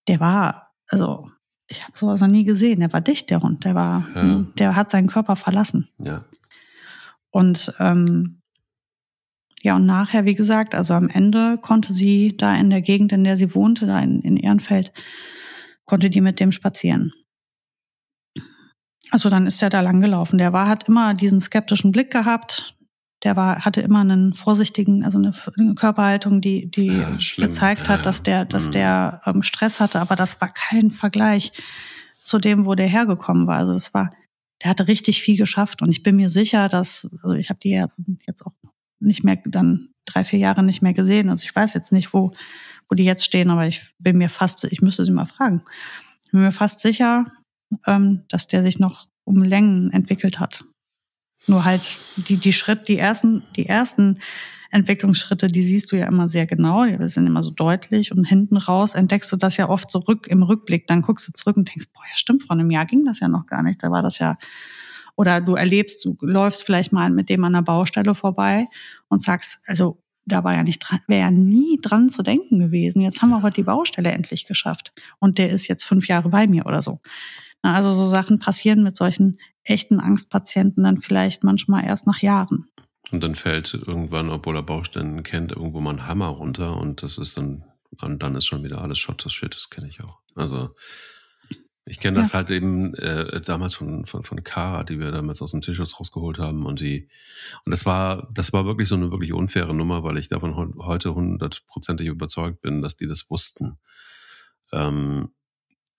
[0.07, 1.29] der war, also
[1.67, 2.79] ich habe sowas noch nie gesehen.
[2.79, 3.65] Der war dicht, der Hund.
[3.65, 4.45] Der war, ja.
[4.57, 5.89] der hat seinen Körper verlassen.
[5.99, 6.25] Ja.
[7.29, 8.41] Und ähm,
[9.61, 13.23] ja, und nachher, wie gesagt, also am Ende konnte sie da in der Gegend, in
[13.23, 14.93] der sie wohnte, da in, in Ehrenfeld,
[15.85, 17.11] konnte die mit dem spazieren.
[19.11, 20.37] Also dann ist er da lang gelaufen.
[20.37, 22.75] Der war, hat immer diesen skeptischen Blick gehabt.
[23.23, 28.05] Der war, hatte immer einen vorsichtigen, also eine, eine Körperhaltung, die, die ja, gezeigt hat,
[28.05, 28.71] dass der, dass mhm.
[28.73, 29.99] der ähm, Stress hatte.
[29.99, 31.51] Aber das war kein Vergleich
[32.21, 33.57] zu dem, wo der hergekommen war.
[33.57, 34.11] Also es war,
[34.61, 35.81] der hatte richtig viel geschafft.
[35.81, 37.87] Und ich bin mir sicher, dass, also ich habe die ja
[38.27, 38.53] jetzt auch
[38.99, 41.29] nicht mehr dann drei, vier Jahre nicht mehr gesehen.
[41.29, 42.33] Also ich weiß jetzt nicht, wo,
[42.89, 45.63] wo die jetzt stehen, aber ich bin mir fast, ich müsste sie mal fragen.
[46.25, 47.25] Ich bin mir fast sicher,
[47.85, 50.63] ähm, dass der sich noch um Längen entwickelt hat.
[51.47, 54.19] Nur halt die, die Schritt, die ersten, die ersten
[54.71, 58.57] Entwicklungsschritte, die siehst du ja immer sehr genau, die sind immer so deutlich und hinten
[58.57, 60.87] raus entdeckst du das ja oft zurück im Rückblick.
[60.87, 63.27] Dann guckst du zurück und denkst, boah, ja stimmt, vor einem Jahr ging das ja
[63.27, 63.81] noch gar nicht.
[63.81, 64.37] Da war das ja
[65.15, 68.67] oder du erlebst, du läufst vielleicht mal mit dem an der Baustelle vorbei
[69.09, 73.01] und sagst, also da war ja nicht dran, wäre ja nie dran zu denken gewesen.
[73.01, 76.47] Jetzt haben wir heute die Baustelle endlich geschafft und der ist jetzt fünf Jahre bei
[76.47, 76.99] mir oder so.
[77.73, 82.67] Also so Sachen passieren mit solchen echten Angstpatienten dann vielleicht manchmal erst nach Jahren.
[83.11, 87.17] Und dann fällt irgendwann, obwohl er Baustellen kennt, irgendwo mal ein Hammer runter und das
[87.17, 87.63] ist dann,
[88.01, 90.19] und dann ist schon wieder alles Shot to Shit, das kenne ich auch.
[90.35, 90.71] Also
[91.89, 92.39] ich kenne das ja.
[92.39, 96.37] halt eben äh, damals von, von, von Kara, die wir damals aus dem Tierschutz rausgeholt
[96.37, 96.65] haben.
[96.65, 97.07] Und die,
[97.63, 101.15] und das war, das war wirklich so eine wirklich unfaire Nummer, weil ich davon heute
[101.15, 103.77] hundertprozentig überzeugt bin, dass die das wussten.
[104.73, 105.29] Ähm,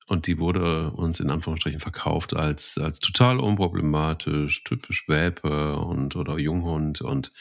[0.09, 6.39] und die wurde uns in Anführungsstrichen verkauft als, als total unproblematisch, typisch Welpe und oder
[6.39, 7.33] Junghund und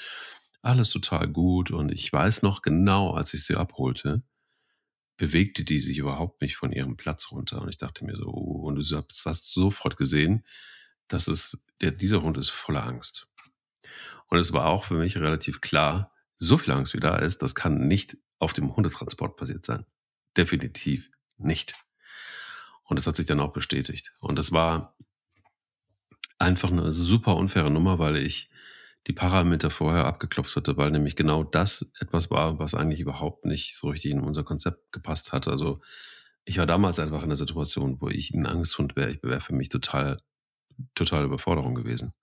[0.61, 1.71] alles total gut.
[1.71, 4.21] Und ich weiß noch genau, als ich sie abholte,
[5.15, 7.61] bewegte die sich überhaupt nicht von ihrem Platz runter.
[7.61, 10.45] Und ich dachte mir so, oh, und du hast, hast sofort gesehen,
[11.07, 13.29] dass es, der, dieser Hund ist voller Angst.
[14.27, 17.55] Und es war auch für mich relativ klar, so viel Angst wie da ist, das
[17.55, 19.85] kann nicht auf dem Hundetransport passiert sein.
[20.35, 21.75] Definitiv nicht.
[22.87, 24.13] Und das hat sich dann auch bestätigt.
[24.19, 24.95] Und das war
[26.39, 28.49] einfach eine super unfaire Nummer, weil ich
[29.07, 33.77] die Parameter vorher abgeklopft hatte, weil nämlich genau das etwas war, was eigentlich überhaupt nicht
[33.77, 35.47] so richtig in unser Konzept gepasst hat.
[35.47, 35.81] Also
[36.43, 39.11] ich war damals einfach in der Situation, wo ich ein Angsthund wäre.
[39.11, 40.21] Ich wäre für mich total,
[40.95, 42.13] total Überforderung gewesen.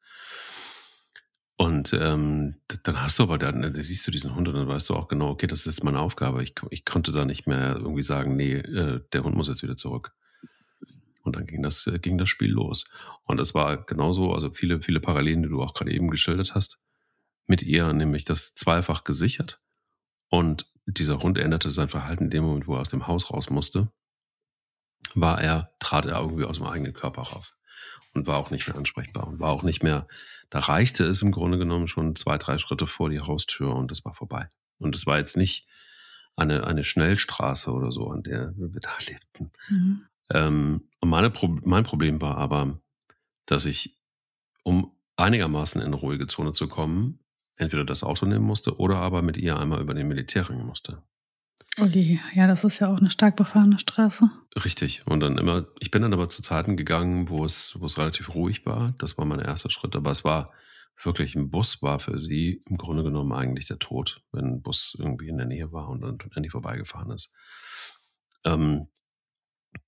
[1.57, 4.91] Und ähm, dann hast du aber dann, dann siehst du diesen Hund und dann weißt
[4.91, 6.43] du auch genau, okay, das ist jetzt meine Aufgabe.
[6.43, 9.77] Ich, ich konnte da nicht mehr irgendwie sagen, nee, äh, der Hund muss jetzt wieder
[9.77, 10.13] zurück.
[11.25, 12.85] Und dann ging das, äh, ging das Spiel los.
[13.25, 16.81] Und es war genauso, also viele, viele Parallelen, die du auch gerade eben geschildert hast,
[17.47, 19.61] mit ihr, nämlich das zweifach gesichert.
[20.29, 23.51] Und dieser Hund änderte sein Verhalten in dem Moment, wo er aus dem Haus raus
[23.51, 23.91] musste,
[25.15, 27.57] war er, trat er irgendwie aus dem eigenen Körper raus
[28.15, 30.07] und war auch nicht mehr ansprechbar und war auch nicht mehr,
[30.51, 34.05] da reichte es im Grunde genommen schon zwei, drei Schritte vor die Haustür und es
[34.05, 34.49] war vorbei.
[34.79, 35.69] Und es war jetzt nicht
[36.37, 39.53] eine, eine Schnellstraße oder so, an der wir da lebten.
[39.69, 40.07] Mhm.
[40.31, 42.81] Ähm, und meine Pro mein Problem war aber,
[43.47, 44.01] dass ich,
[44.63, 47.21] um einigermaßen in eine ruhige Zone zu kommen,
[47.57, 51.03] entweder das Auto nehmen musste oder aber mit ihr einmal über den Militärring musste.
[51.77, 54.31] Uli, ja, das ist ja auch eine stark befahrene Straße.
[54.65, 55.07] Richtig.
[55.07, 58.35] Und dann immer, ich bin dann aber zu Zeiten gegangen, wo es, wo es relativ
[58.35, 58.95] ruhig war.
[58.99, 59.97] Das war mein erster Schritt.
[59.97, 60.53] Aber es war
[61.03, 64.97] wirklich, ein Bus war für sie im Grunde genommen eigentlich der Tod, wenn ein Bus
[64.97, 67.35] irgendwie in der Nähe war und dann endlich vorbeigefahren ist.
[68.45, 68.87] Ähm,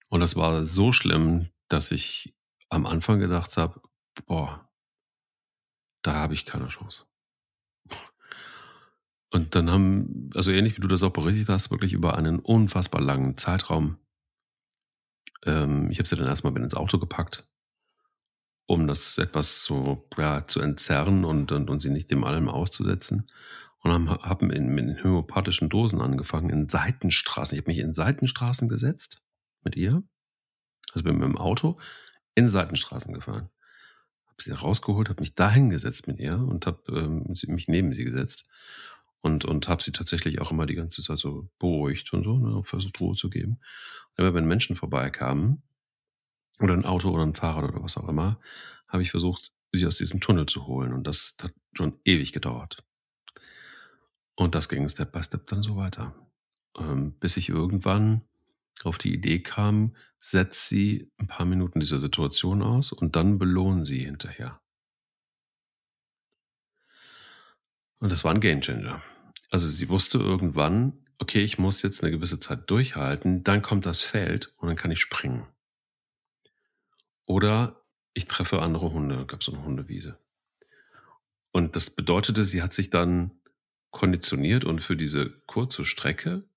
[0.08, 2.36] und das war so schlimm, dass ich
[2.70, 3.80] am Anfang gedacht habe,
[4.26, 4.68] boah,
[6.02, 7.04] da habe ich keine Chance.
[9.30, 13.00] Und dann haben, also ähnlich wie du das auch berichtet hast, wirklich über einen unfassbar
[13.02, 13.98] langen Zeitraum
[15.44, 17.48] Ähm, ich habe sie dann erstmal mit ins Auto gepackt,
[18.66, 23.30] um das etwas so ja, zu entzerren und, und, und sie nicht dem allem auszusetzen.
[23.80, 27.56] Und haben, haben in, mit den homöopathischen Dosen angefangen, in Seitenstraßen.
[27.56, 29.22] Ich habe mich in Seitenstraßen gesetzt
[29.66, 30.02] mit ihr.
[30.92, 31.78] Also bin mit dem Auto
[32.34, 33.50] in Seitenstraßen gefahren.
[34.24, 38.04] Habe sie rausgeholt, habe mich da hingesetzt mit ihr und habe ähm, mich neben sie
[38.04, 38.48] gesetzt
[39.20, 42.62] und, und habe sie tatsächlich auch immer die ganze Zeit so beruhigt und so, ne,
[42.62, 43.58] versucht Ruhe zu geben.
[44.16, 45.62] Und immer wenn Menschen vorbeikamen,
[46.60, 48.40] oder ein Auto oder ein Fahrrad oder was auch immer,
[48.88, 50.92] habe ich versucht, sie aus diesem Tunnel zu holen.
[50.92, 52.84] Und das hat schon ewig gedauert.
[54.34, 56.14] Und das ging Step by Step dann so weiter.
[56.78, 58.22] Ähm, bis ich irgendwann
[58.84, 63.84] auf die Idee kam, setz sie ein paar Minuten dieser Situation aus und dann belohnen
[63.84, 64.60] sie hinterher.
[67.98, 69.02] Und das war ein Gamechanger.
[69.50, 74.02] Also sie wusste irgendwann, okay, ich muss jetzt eine gewisse Zeit durchhalten, dann kommt das
[74.02, 75.46] Feld und dann kann ich springen.
[77.24, 80.18] Oder ich treffe andere Hunde, gab so eine Hundewiese.
[81.52, 83.40] Und das bedeutete, sie hat sich dann
[83.90, 86.48] konditioniert und für diese kurze Strecke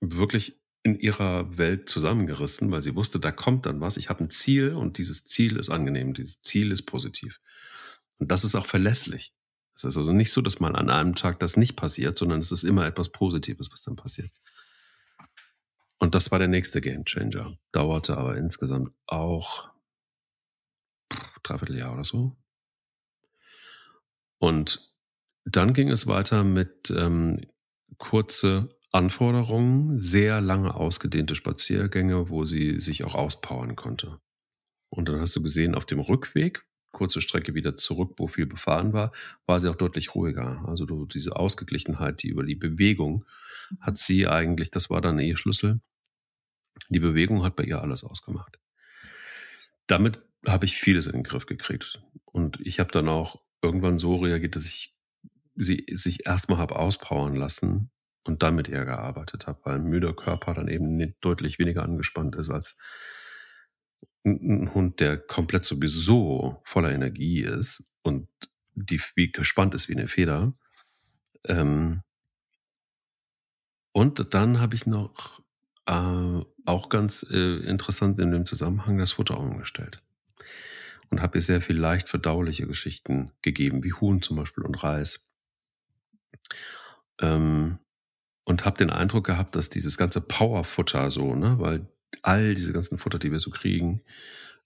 [0.00, 3.96] wirklich in ihrer Welt zusammengerissen, weil sie wusste, da kommt dann was.
[3.96, 7.40] Ich habe ein Ziel und dieses Ziel ist angenehm, dieses Ziel ist positiv.
[8.18, 9.32] Und das ist auch verlässlich.
[9.74, 12.52] Es ist also nicht so, dass mal an einem Tag das nicht passiert, sondern es
[12.52, 14.30] ist immer etwas Positives, was dann passiert.
[15.98, 17.56] Und das war der nächste Game Changer.
[17.70, 19.70] Dauerte aber insgesamt auch
[21.42, 22.36] dreiviertel Jahr oder so.
[24.38, 24.92] Und
[25.44, 27.40] dann ging es weiter mit ähm,
[27.98, 34.20] kurze Anforderungen, sehr lange ausgedehnte Spaziergänge, wo sie sich auch auspowern konnte.
[34.90, 38.92] Und dann hast du gesehen, auf dem Rückweg kurze Strecke wieder zurück, wo viel befahren
[38.92, 39.12] war,
[39.46, 40.62] war sie auch deutlich ruhiger.
[40.66, 43.24] Also diese Ausgeglichenheit, die über die Bewegung
[43.80, 45.80] hat sie eigentlich, das war dann ihr Schlüssel.
[46.90, 48.58] Die Bewegung hat bei ihr alles ausgemacht.
[49.86, 52.02] Damit habe ich vieles in den Griff gekriegt.
[52.24, 54.94] Und ich habe dann auch irgendwann so reagiert, dass ich
[55.54, 57.90] sie sich erstmal habe auspowern lassen
[58.24, 62.36] und dann mit ihr gearbeitet habe, weil ein müder Körper dann eben deutlich weniger angespannt
[62.36, 62.78] ist als
[64.24, 68.28] ein Hund, der komplett sowieso voller Energie ist und
[68.74, 70.54] die wie gespannt ist wie eine Feder.
[71.44, 72.02] Ähm,
[73.92, 75.42] und dann habe ich noch
[75.86, 80.02] äh, auch ganz äh, interessant in dem Zusammenhang das Futter umgestellt.
[81.10, 85.30] Und habe ihr sehr viel leicht verdauliche Geschichten gegeben, wie Huhn zum Beispiel und Reis.
[87.20, 87.78] Ähm,
[88.44, 91.86] und habe den Eindruck gehabt, dass dieses ganze Powerfutter so, ne, weil
[92.22, 94.02] all diese ganzen Futter, die wir so kriegen,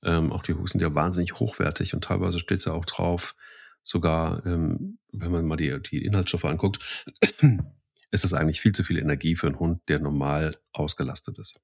[0.02, 3.34] ähm, auch die sind ja wahnsinnig hochwertig und teilweise steht es ja auch drauf,
[3.82, 6.78] sogar, ähm, wenn man mal die, die Inhaltsstoffe anguckt,
[8.10, 11.60] ist das eigentlich viel zu viel Energie für einen Hund, der normal ausgelastet ist.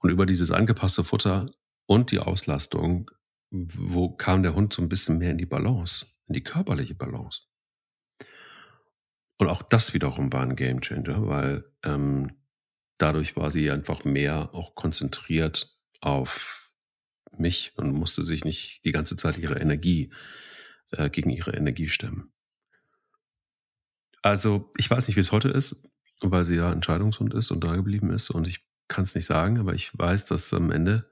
[0.00, 1.50] Und über dieses angepasste Futter
[1.86, 3.10] und die Auslastung,
[3.50, 7.42] wo kam der Hund so ein bisschen mehr in die Balance, in die körperliche Balance.
[9.42, 12.30] Und auch das wiederum war ein Gamechanger, weil ähm,
[12.96, 16.70] dadurch war sie einfach mehr auch konzentriert auf
[17.36, 20.12] mich und musste sich nicht die ganze Zeit ihre Energie
[20.92, 22.32] äh, gegen ihre Energie stemmen.
[24.22, 27.74] Also ich weiß nicht, wie es heute ist, weil sie ja Entscheidungshund ist und da
[27.74, 31.10] geblieben ist und ich kann es nicht sagen, aber ich weiß, dass am Ende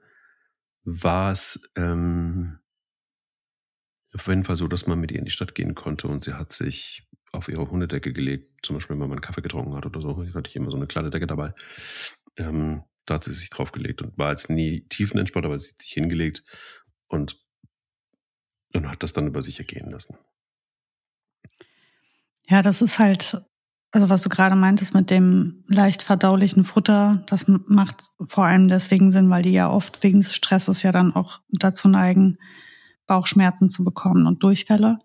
[0.85, 2.59] war es ähm,
[4.13, 6.35] auf jeden Fall so, dass man mit ihr in die Stadt gehen konnte und sie
[6.35, 10.01] hat sich auf ihre Hundedecke gelegt, zum Beispiel, wenn man einen Kaffee getrunken hat oder
[10.01, 10.23] so.
[10.23, 11.53] Ich hatte immer so eine kleine Decke dabei.
[12.37, 15.91] Ähm, da hat sie sich draufgelegt und war jetzt nie tiefenentspannt, aber sie hat sich
[15.91, 16.43] hingelegt
[17.07, 17.37] und,
[18.73, 20.17] und hat das dann über sich ergehen lassen.
[22.47, 23.41] Ja, das ist halt,
[23.91, 29.11] also was du gerade meintest mit dem leicht verdaulichen Futter, das macht vor allem deswegen
[29.11, 32.37] Sinn, weil die ja oft wegen des Stresses ja dann auch dazu neigen,
[33.07, 34.99] Bauchschmerzen zu bekommen und Durchfälle.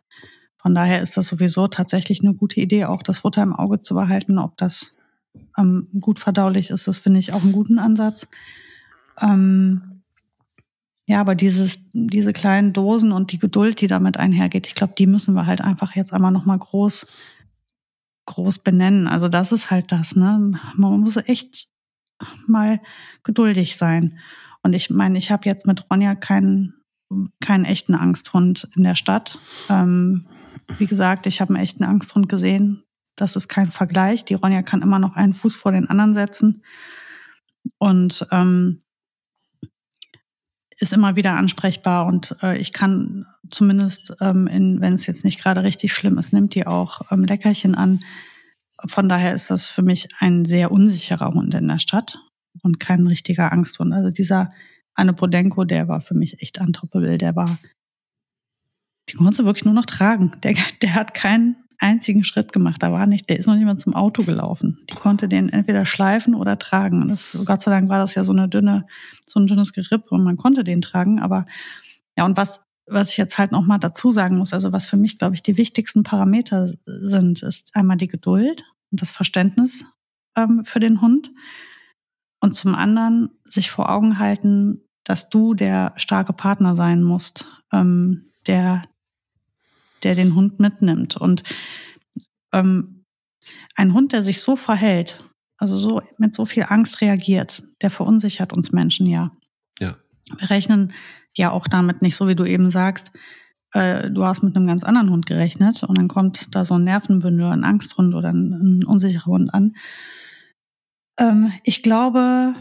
[0.67, 3.95] Von daher ist das sowieso tatsächlich eine gute Idee, auch das Futter im Auge zu
[3.95, 4.37] behalten.
[4.37, 4.97] Ob das
[5.57, 8.27] ähm, gut verdaulich ist, das finde ich auch einen guten Ansatz.
[9.21, 10.03] Ähm,
[11.07, 15.07] ja, aber dieses, diese kleinen Dosen und die Geduld, die damit einhergeht, ich glaube, die
[15.07, 17.07] müssen wir halt einfach jetzt einmal nochmal groß,
[18.25, 19.07] groß benennen.
[19.07, 20.51] Also das ist halt das, ne?
[20.75, 21.69] Man muss echt
[22.49, 22.81] mal
[23.23, 24.19] geduldig sein.
[24.65, 26.75] Und ich meine, ich habe jetzt mit Ronja keinen
[27.41, 29.39] keinen echten Angsthund in der Stadt.
[29.69, 30.27] Ähm,
[30.79, 32.83] wie gesagt, ich habe einen echten Angsthund gesehen.
[33.15, 34.25] Das ist kein Vergleich.
[34.25, 36.63] Die Ronja kann immer noch einen Fuß vor den anderen setzen
[37.79, 38.83] und ähm,
[40.79, 42.07] ist immer wieder ansprechbar.
[42.07, 46.33] Und äh, ich kann zumindest, ähm, in, wenn es jetzt nicht gerade richtig schlimm ist,
[46.33, 48.01] nimmt die auch ähm, Leckerchen an.
[48.87, 52.19] Von daher ist das für mich ein sehr unsicherer Hund in der Stadt.
[52.63, 53.93] und kein richtiger Angsthund.
[53.93, 54.53] Also dieser
[54.97, 57.19] Anne Podenko, der war für mich echt untoppable.
[57.19, 57.59] Der war,
[59.09, 60.33] die konnte wirklich nur noch tragen.
[60.43, 62.83] Der, der hat keinen einzigen Schritt gemacht.
[62.83, 64.79] Da war nicht, der ist noch nicht mal zum Auto gelaufen.
[64.91, 67.03] Die konnte den entweder schleifen oder tragen.
[67.03, 68.87] Und das, Gott sei Dank war das ja so eine dünne,
[69.27, 71.21] so ein dünnes Gerippe und man konnte den tragen.
[71.21, 71.47] Aber
[72.17, 74.97] ja, und was, was ich jetzt halt noch mal dazu sagen muss, also was für
[74.97, 79.85] mich, glaube ich, die wichtigsten Parameter sind, ist einmal die Geduld und das Verständnis
[80.37, 81.31] ähm, für den Hund.
[82.41, 88.25] Und zum anderen sich vor Augen halten, dass du der starke Partner sein musst, ähm,
[88.49, 88.83] der,
[90.03, 91.17] der den Hund mitnimmt.
[91.17, 91.45] Und
[92.53, 93.05] ähm,
[93.77, 95.23] ein Hund, der sich so verhält,
[95.59, 99.31] also so mit so viel Angst reagiert, der verunsichert uns Menschen ja.
[99.79, 99.97] Ja.
[100.39, 100.93] Wir rechnen
[101.35, 103.13] ja auch damit nicht, so wie du eben sagst,
[103.75, 106.85] äh, du hast mit einem ganz anderen Hund gerechnet und dann kommt da so ein
[106.85, 109.77] Nervenbündel, ein Angsthund oder ein, ein unsicherer Hund an.
[111.17, 112.57] Ähm, ich glaube,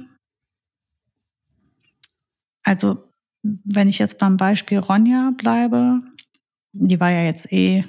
[2.65, 3.09] also
[3.43, 6.01] wenn ich jetzt beim Beispiel Ronja bleibe,
[6.73, 7.85] die war ja jetzt eh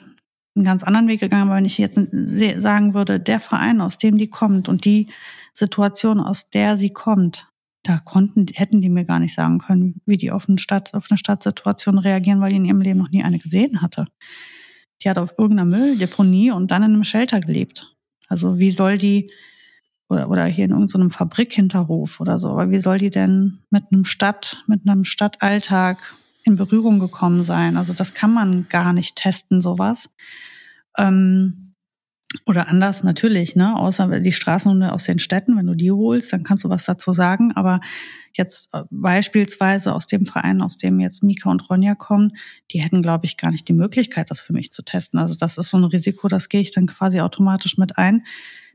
[0.55, 1.99] einen ganz anderen Weg gegangen, aber wenn ich jetzt
[2.61, 5.09] sagen würde, der Verein, aus dem die kommt und die
[5.53, 7.49] Situation, aus der sie kommt,
[7.83, 11.07] da konnten, hätten die mir gar nicht sagen können, wie die auf eine, Stadt, auf
[11.11, 14.07] eine Stadtsituation reagieren, weil die in ihrem Leben noch nie eine gesehen hatte.
[15.03, 17.95] Die hat auf irgendeiner Mülldeponie und dann in einem Shelter gelebt.
[18.29, 19.29] Also wie soll die,
[20.09, 24.05] oder, oder hier in irgendeinem Fabrikhinterhof oder so, aber wie soll die denn mit einem
[24.05, 25.99] Stadt, mit einem Stadtalltag
[26.45, 27.77] in Berührung gekommen sein?
[27.77, 30.11] Also das kann man gar nicht testen, sowas.
[30.97, 31.67] Ähm,
[32.45, 33.77] oder anders natürlich, ne?
[33.77, 37.13] Außer die Straßenhunde aus den Städten, wenn du die holst, dann kannst du was dazu
[37.13, 37.53] sagen.
[37.53, 37.81] Aber
[38.35, 42.37] jetzt äh, beispielsweise aus dem Verein, aus dem jetzt Mika und Ronja kommen,
[42.73, 45.19] die hätten, glaube ich, gar nicht die Möglichkeit, das für mich zu testen.
[45.19, 48.25] Also das ist so ein Risiko, das gehe ich dann quasi automatisch mit ein,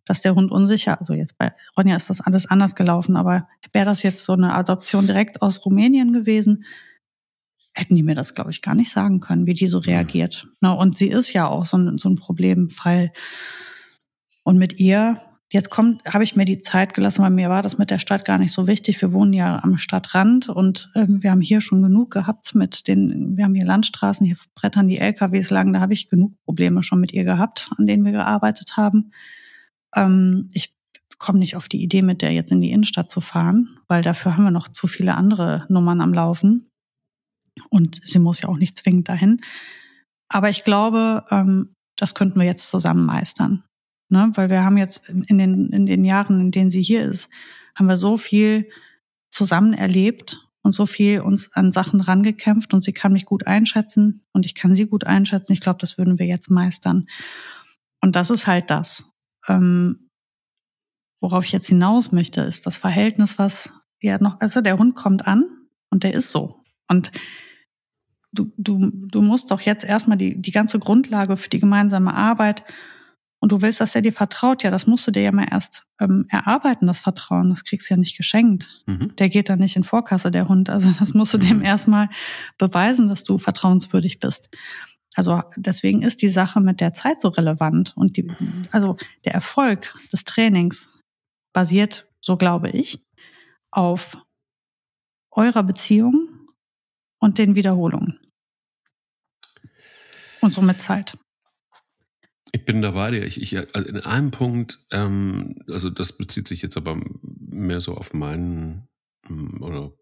[0.05, 3.85] dass der Hund unsicher, also jetzt bei Ronja ist das alles anders gelaufen, aber wäre
[3.85, 6.65] das jetzt so eine Adoption direkt aus Rumänien gewesen,
[7.73, 9.85] hätten die mir das, glaube ich, gar nicht sagen können, wie die so mhm.
[9.85, 10.47] reagiert.
[10.59, 13.11] Na, und sie ist ja auch so ein, so ein Problemfall.
[14.43, 17.77] Und mit ihr, jetzt kommt, habe ich mir die Zeit gelassen, weil mir war das
[17.77, 19.01] mit der Stadt gar nicht so wichtig.
[19.01, 23.37] Wir wohnen ja am Stadtrand und äh, wir haben hier schon genug gehabt mit den,
[23.37, 26.99] wir haben hier Landstraßen, hier brettern die LKWs lang, da habe ich genug Probleme schon
[26.99, 29.11] mit ihr gehabt, an denen wir gearbeitet haben.
[29.95, 30.75] Ähm, ich
[31.17, 34.35] komme nicht auf die Idee, mit der jetzt in die Innenstadt zu fahren, weil dafür
[34.35, 36.69] haben wir noch zu viele andere Nummern am Laufen.
[37.69, 39.41] Und sie muss ja auch nicht zwingend dahin.
[40.29, 43.63] Aber ich glaube, ähm, das könnten wir jetzt zusammen meistern.
[44.09, 44.31] Ne?
[44.35, 47.29] Weil wir haben jetzt in den, in den Jahren, in denen sie hier ist,
[47.75, 48.69] haben wir so viel
[49.29, 54.23] zusammen erlebt und so viel uns an Sachen rangekämpft und sie kann mich gut einschätzen
[54.33, 55.53] und ich kann sie gut einschätzen.
[55.53, 57.07] Ich glaube, das würden wir jetzt meistern.
[58.01, 59.11] Und das ist halt das.
[59.47, 60.09] Ähm,
[61.19, 63.69] worauf ich jetzt hinaus möchte, ist das Verhältnis, was
[64.01, 65.45] ja noch, also der Hund kommt an
[65.89, 66.63] und der ist so.
[66.87, 67.11] Und
[68.31, 72.63] du, du, du musst doch jetzt erstmal die, die ganze Grundlage für die gemeinsame Arbeit
[73.41, 75.83] und du willst, dass er dir vertraut, ja, das musst du dir ja mal erst
[75.99, 77.49] ähm, erarbeiten, das Vertrauen.
[77.49, 78.83] Das kriegst du ja nicht geschenkt.
[78.85, 79.15] Mhm.
[79.15, 80.69] Der geht dann nicht in Vorkasse, der Hund.
[80.69, 81.41] Also das musst du mhm.
[81.41, 82.09] dem erstmal
[82.59, 84.49] beweisen, dass du vertrauenswürdig bist.
[85.15, 87.93] Also deswegen ist die Sache mit der Zeit so relevant.
[87.95, 88.31] Und die,
[88.71, 90.89] also der Erfolg des Trainings
[91.53, 93.05] basiert, so glaube ich,
[93.71, 94.17] auf
[95.31, 96.29] eurer Beziehung
[97.19, 98.19] und den Wiederholungen.
[100.41, 101.17] Und somit Zeit.
[102.51, 103.23] Ich bin da bei dir.
[103.23, 107.95] Ich, ich, also in einem Punkt, ähm, also das bezieht sich jetzt aber mehr so
[107.95, 108.87] auf meinen
[109.27, 109.93] hm, oder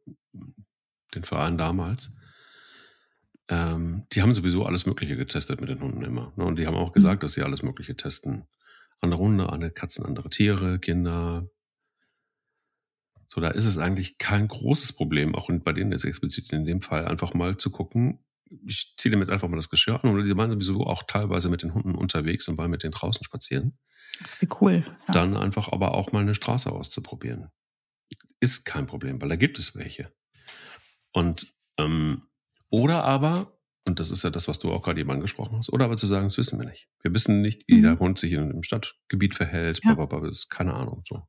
[1.13, 2.15] den Verein damals.
[3.49, 6.31] Ähm, die haben sowieso alles Mögliche getestet mit den Hunden immer.
[6.37, 6.45] Ne?
[6.45, 7.25] Und die haben auch gesagt, mhm.
[7.25, 8.45] dass sie alles Mögliche testen.
[9.01, 11.49] Andere Hunde, andere Katzen, andere Tiere, Kinder,
[13.31, 16.81] so, da ist es eigentlich kein großes Problem, auch bei denen jetzt explizit in dem
[16.81, 18.25] Fall, einfach mal zu gucken,
[18.65, 21.49] ich ziehe dem jetzt einfach mal das Geschirr an und die waren sowieso auch teilweise
[21.49, 23.77] mit den Hunden unterwegs und waren mit denen draußen spazieren.
[24.39, 24.83] Wie cool.
[25.07, 25.13] Ja.
[25.13, 27.51] Dann einfach aber auch mal eine Straße auszuprobieren.
[28.39, 30.11] Ist kein Problem, weil da gibt es welche.
[31.11, 32.23] Und ähm,
[32.69, 35.85] oder aber, und das ist ja das, was du auch gerade eben angesprochen hast, oder
[35.85, 36.87] aber zu sagen, das wissen wir nicht.
[37.01, 37.83] Wir wissen nicht, wie mhm.
[37.83, 39.93] der Hund sich in einem Stadtgebiet verhält, ja.
[39.93, 41.03] blablabla, ist keine Ahnung.
[41.07, 41.23] So.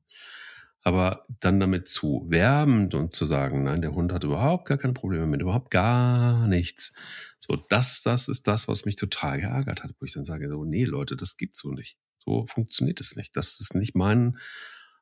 [0.83, 4.95] Aber dann damit zu werben und zu sagen, nein, der Hund hat überhaupt gar keine
[4.95, 6.93] Probleme mit, überhaupt gar nichts.
[7.41, 10.65] So, das, das ist das, was mich total geärgert hat, wo ich dann sage, so,
[10.65, 11.99] nee, Leute, das gibt's so nicht.
[12.19, 13.37] So funktioniert es nicht.
[13.37, 14.39] Das ist nicht mein,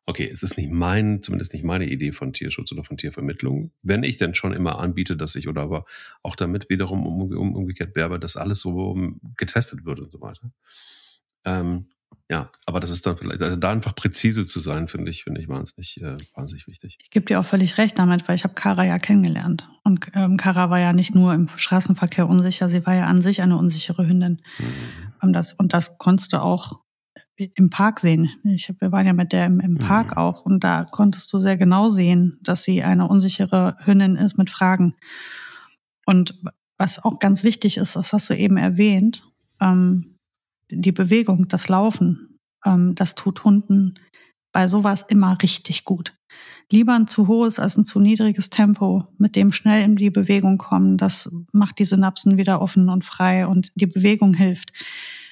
[0.08, 3.72] okay, es ist nicht mein, zumindest nicht meine Idee von Tierschutz oder von Tiervermittlung.
[3.82, 5.84] Wenn ich denn schon immer anbiete, dass ich oder aber
[6.22, 8.96] auch damit wiederum um, um, umgekehrt werbe, dass alles so
[9.36, 10.50] getestet wird und so weiter.
[11.44, 11.88] Ähm,
[12.30, 15.42] ja, aber das ist dann vielleicht, also da einfach präzise zu sein, finde ich, finde
[15.42, 16.96] ich wahnsinnig, äh, wahnsinnig wichtig.
[17.02, 19.68] Ich gebe dir auch völlig recht damit, weil ich habe Kara ja kennengelernt.
[19.84, 23.42] Und ähm, Kara war ja nicht nur im Straßenverkehr unsicher, sie war ja an sich
[23.42, 24.40] eine unsichere Hündin.
[24.58, 25.12] Mhm.
[25.20, 26.80] Und, das, und das konntest du auch
[27.38, 28.30] im Park sehen.
[28.44, 29.78] Ich, wir waren ja mit der im, im.
[29.78, 30.16] Park mhm.
[30.16, 34.50] auch und da konntest du sehr genau sehen, dass sie eine unsichere Hündin ist mit
[34.50, 34.94] Fragen.
[36.04, 36.40] Und
[36.78, 39.24] was auch ganz wichtig ist, das hast du eben erwähnt,
[39.60, 40.16] ähm,
[40.70, 43.94] die Bewegung, das Laufen, ähm, das tut Hunden
[44.52, 46.14] bei sowas immer richtig gut.
[46.70, 50.58] Lieber ein zu hohes als ein zu niedriges Tempo, mit dem schnell in die Bewegung
[50.58, 50.98] kommen.
[50.98, 54.72] Das macht die Synapsen wieder offen und frei und die Bewegung hilft.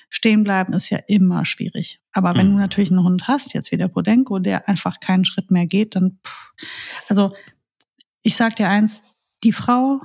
[0.09, 2.01] Stehen bleiben ist ja immer schwierig.
[2.13, 2.53] Aber wenn mhm.
[2.53, 5.97] du natürlich einen Hund hast, jetzt wie der Podenko, der einfach keinen Schritt mehr geht,
[5.97, 6.53] dann, pff.
[7.09, 7.35] also
[8.23, 9.03] ich sag dir eins,
[9.45, 10.01] die Frau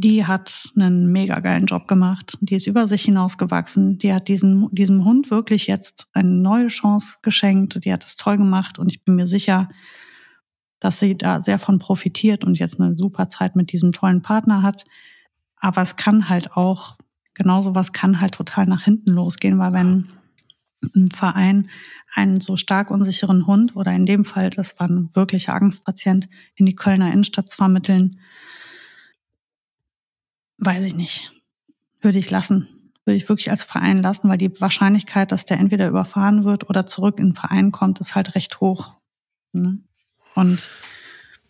[0.00, 2.38] die hat einen mega geilen Job gemacht.
[2.40, 3.98] Die ist über sich hinausgewachsen.
[3.98, 7.84] Die hat diesen, diesem Hund wirklich jetzt eine neue Chance geschenkt.
[7.84, 9.68] Die hat es toll gemacht und ich bin mir sicher,
[10.78, 14.62] dass sie da sehr von profitiert und jetzt eine super Zeit mit diesem tollen Partner
[14.62, 14.84] hat.
[15.56, 16.96] Aber es kann halt auch,
[17.38, 20.08] genauso was kann halt total nach hinten losgehen, weil wenn
[20.94, 21.70] ein Verein
[22.14, 26.66] einen so stark unsicheren Hund oder in dem Fall, das war ein wirklicher Angstpatient, in
[26.66, 28.18] die Kölner Innenstadt zu vermitteln,
[30.58, 31.32] Weiß ich nicht.
[32.00, 32.68] Würde ich lassen.
[33.04, 36.84] Würde ich wirklich als Verein lassen, weil die Wahrscheinlichkeit, dass der entweder überfahren wird oder
[36.84, 38.96] zurück in den Verein kommt, ist halt recht hoch.
[39.52, 39.78] Ne?
[40.34, 40.68] Und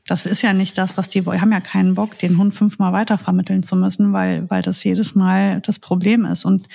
[0.08, 1.40] das ist ja nicht das, was die wollen.
[1.42, 5.60] haben ja keinen Bock, den Hund fünfmal weitervermitteln zu müssen, weil, weil das jedes Mal
[5.60, 6.46] das Problem ist.
[6.46, 6.66] Und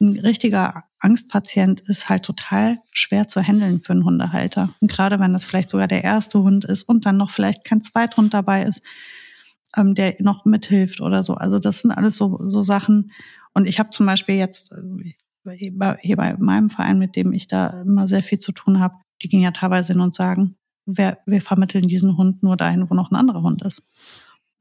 [0.00, 4.74] ein richtiger Angstpatient ist halt total schwer zu handeln für einen Hundehalter.
[4.80, 7.82] Und gerade wenn das vielleicht sogar der erste Hund ist und dann noch vielleicht kein
[7.82, 8.82] Zweithund dabei ist,
[9.76, 11.34] ähm, der noch mithilft oder so.
[11.34, 13.08] Also das sind alles so, so Sachen.
[13.52, 17.82] Und ich habe zum Beispiel jetzt äh, hier bei meinem Verein, mit dem ich da
[17.82, 20.56] immer sehr viel zu tun habe, die gehen ja teilweise hin und sagen,
[20.88, 23.82] wir, wir vermitteln diesen Hund nur dahin, wo noch ein anderer Hund ist.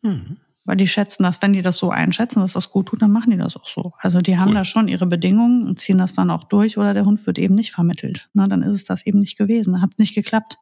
[0.02, 0.38] Mhm.
[0.66, 3.32] Weil die schätzen das, wenn die das so einschätzen, dass das gut tut, dann machen
[3.32, 3.94] die das auch so.
[4.00, 4.56] Also die haben cool.
[4.56, 7.56] da schon ihre Bedingungen und ziehen das dann auch durch oder der Hund wird eben
[7.56, 8.30] nicht vermittelt.
[8.34, 10.58] Na, dann ist es das eben nicht gewesen, hat nicht geklappt.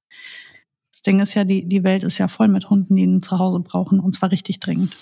[0.92, 3.60] Das Ding ist ja, die, die Welt ist ja voll mit Hunden, die ein Zuhause
[3.60, 4.96] brauchen und zwar richtig dringend.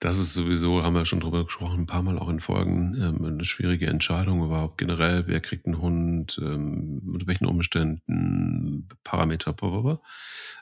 [0.00, 3.24] Das ist sowieso, haben wir schon drüber gesprochen, ein paar Mal auch in Folgen, ähm,
[3.24, 10.00] eine schwierige Entscheidung überhaupt generell, wer kriegt einen Hund, ähm, mit welchen Umständen, Parameter, blablabla.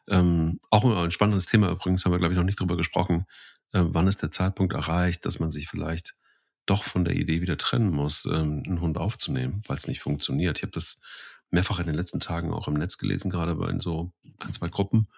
[0.09, 3.26] Ähm, auch ein spannendes Thema übrigens, haben wir glaube ich noch nicht drüber gesprochen,
[3.72, 6.14] äh, wann ist der Zeitpunkt erreicht, dass man sich vielleicht
[6.64, 10.59] doch von der Idee wieder trennen muss, ähm, einen Hund aufzunehmen, weil es nicht funktioniert.
[10.59, 11.03] Ich habe das
[11.51, 15.09] mehrfach in den letzten Tagen auch im Netz gelesen, gerade bei so ein, zwei Gruppen,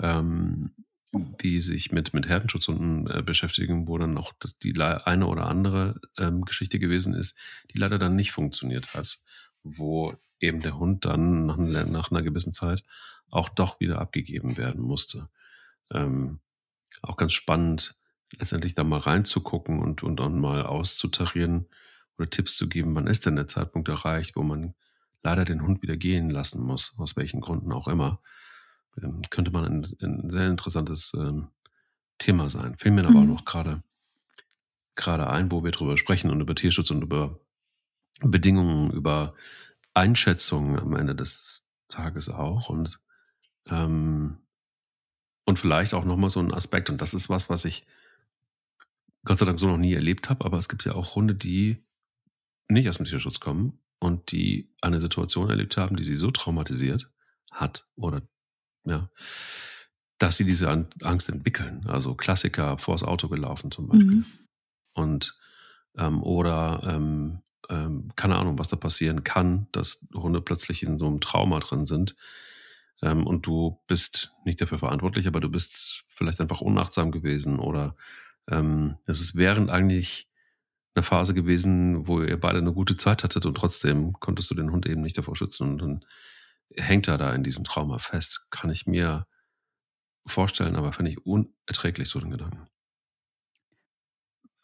[0.00, 0.72] ähm,
[1.12, 6.00] die sich mit, mit Herdenschutzhunden äh, beschäftigen, wo dann auch das, die eine oder andere
[6.16, 7.38] ähm, Geschichte gewesen ist,
[7.70, 9.18] die leider dann nicht funktioniert hat,
[9.62, 12.82] wo eben der Hund dann nach, nach einer gewissen Zeit
[13.30, 15.28] auch doch wieder abgegeben werden musste.
[15.90, 16.40] Ähm,
[17.02, 17.96] auch ganz spannend,
[18.38, 21.66] letztendlich da mal reinzugucken und, und dann mal auszutarieren
[22.18, 24.74] oder Tipps zu geben, wann ist denn der Zeitpunkt erreicht, wo man
[25.22, 28.20] leider den Hund wieder gehen lassen muss, aus welchen Gründen auch immer,
[29.00, 31.48] ähm, könnte man ein, ein sehr interessantes ähm,
[32.18, 32.76] Thema sein.
[32.78, 33.08] Fällt mir mhm.
[33.08, 33.82] aber auch noch gerade
[34.94, 37.38] gerade ein, wo wir drüber sprechen und über Tierschutz und über
[38.20, 39.34] Bedingungen, über
[39.94, 43.00] Einschätzungen am Ende des Tages auch und
[43.68, 44.38] ähm,
[45.44, 47.84] und vielleicht auch nochmal so ein Aspekt, und das ist was, was ich
[49.24, 51.84] Gott sei Dank so noch nie erlebt habe, aber es gibt ja auch Hunde, die
[52.68, 57.10] nicht aus dem Tierschutz kommen und die eine Situation erlebt haben, die sie so traumatisiert
[57.50, 58.22] hat oder
[58.84, 59.10] ja,
[60.18, 60.70] dass sie diese
[61.02, 61.84] Angst entwickeln.
[61.86, 64.06] Also Klassiker vors Auto gelaufen zum Beispiel.
[64.06, 64.24] Mhm.
[64.94, 65.38] Und
[65.98, 71.06] ähm, oder ähm, ähm, keine Ahnung, was da passieren kann, dass Hunde plötzlich in so
[71.06, 72.16] einem Trauma drin sind.
[73.02, 77.96] Ähm, und du bist nicht dafür verantwortlich, aber du bist vielleicht einfach unachtsam gewesen oder
[78.48, 80.28] ähm, es ist während eigentlich
[80.94, 84.70] eine Phase gewesen, wo ihr beide eine gute Zeit hattet und trotzdem konntest du den
[84.70, 86.04] Hund eben nicht davor schützen und dann
[86.76, 88.48] hängt er da in diesem Trauma fest.
[88.50, 89.26] Kann ich mir
[90.26, 92.66] vorstellen, aber finde ich unerträglich so den Gedanken.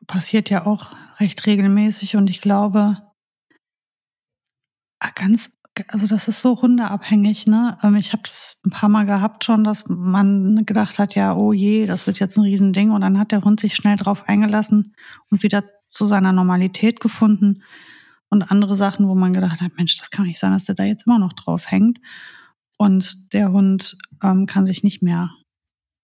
[0.06, 3.02] Passiert ja auch recht regelmäßig und ich glaube,
[5.00, 5.50] ah, ganz
[5.88, 7.78] also das ist so hundeabhängig, ne?
[7.82, 11.52] Ähm, ich habe es ein paar Mal gehabt schon, dass man gedacht hat, ja, oh
[11.52, 12.90] je, das wird jetzt ein Riesending.
[12.90, 14.94] Und dann hat der Hund sich schnell drauf eingelassen
[15.30, 17.62] und wieder zu seiner Normalität gefunden.
[18.30, 20.84] Und andere Sachen, wo man gedacht hat, Mensch, das kann nicht sein, dass der da
[20.84, 21.98] jetzt immer noch drauf hängt.
[22.76, 25.30] Und der Hund ähm, kann sich nicht mehr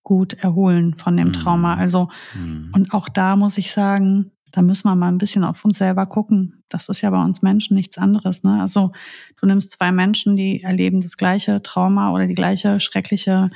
[0.03, 1.75] gut erholen von dem Trauma.
[1.75, 1.81] Mhm.
[1.81, 2.71] Also, mhm.
[2.73, 6.07] und auch da muss ich sagen, da müssen wir mal ein bisschen auf uns selber
[6.07, 6.63] gucken.
[6.69, 8.45] Das ist ja bei uns Menschen nichts anderes.
[8.45, 8.61] Ne?
[8.61, 8.93] Also
[9.41, 13.51] du nimmst zwei Menschen, die erleben das gleiche Trauma oder die gleiche schreckliche,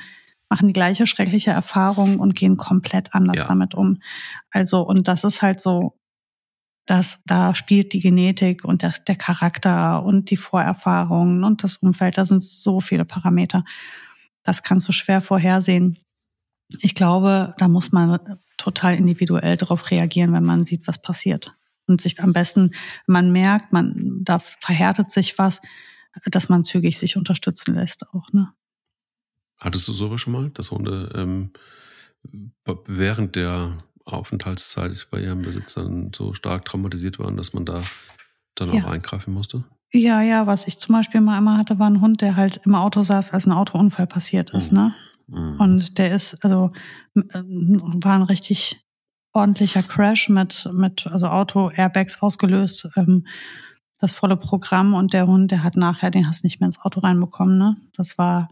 [0.49, 3.47] machen die gleiche schreckliche Erfahrung und gehen komplett anders ja.
[3.47, 4.01] damit um.
[4.51, 5.93] Also, und das ist halt so,
[6.89, 12.17] dass da spielt die Genetik und das, der Charakter und die Vorerfahrungen und das Umfeld,
[12.17, 13.63] da sind so viele Parameter.
[14.41, 15.99] Das kannst du schwer vorhersehen.
[16.79, 18.17] Ich glaube, da muss man
[18.57, 21.55] total individuell darauf reagieren, wenn man sieht, was passiert.
[21.85, 22.71] Und sich am besten,
[23.05, 25.61] man merkt, man, da verhärtet sich was,
[26.25, 28.51] dass man zügig sich unterstützen lässt auch, ne?
[29.59, 31.51] Hattest du sowas schon mal, dass Hunde ähm,
[32.87, 33.77] während der
[34.13, 37.81] Aufenthaltszeit bei ihren Besitzern so stark traumatisiert waren, dass man da
[38.55, 38.83] dann ja.
[38.83, 39.63] auch eingreifen musste?
[39.91, 42.75] Ja, ja, was ich zum Beispiel mal immer hatte, war ein Hund, der halt im
[42.75, 44.77] Auto saß, als ein Autounfall passiert ist, mhm.
[44.77, 44.95] ne?
[45.27, 45.59] Mhm.
[45.59, 46.71] Und der ist, also
[47.15, 48.83] äh, war ein richtig
[49.33, 53.25] ordentlicher Crash mit, mit also Auto-Airbags ausgelöst, ähm,
[53.99, 57.01] das volle Programm und der Hund, der hat nachher, den hast nicht mehr ins Auto
[57.01, 57.77] reinbekommen, ne?
[57.93, 58.49] Das war,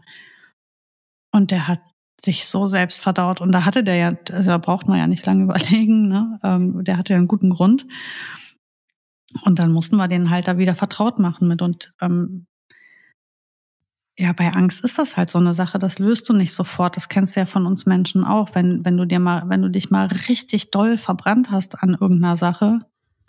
[1.32, 1.80] und der hat
[2.20, 5.24] sich so selbst verdaut und da hatte der ja, also da braucht man ja nicht
[5.24, 6.40] lange überlegen, ne?
[6.42, 7.86] Ähm, der hatte ja einen guten Grund.
[9.42, 12.46] Und dann mussten wir den halt da wieder vertraut machen mit und ähm,
[14.20, 16.96] ja, bei Angst ist das halt so eine Sache, das löst du nicht sofort.
[16.96, 18.52] Das kennst du ja von uns Menschen auch.
[18.52, 22.36] Wenn, wenn du dir mal, wenn du dich mal richtig doll verbrannt hast an irgendeiner
[22.36, 22.80] Sache,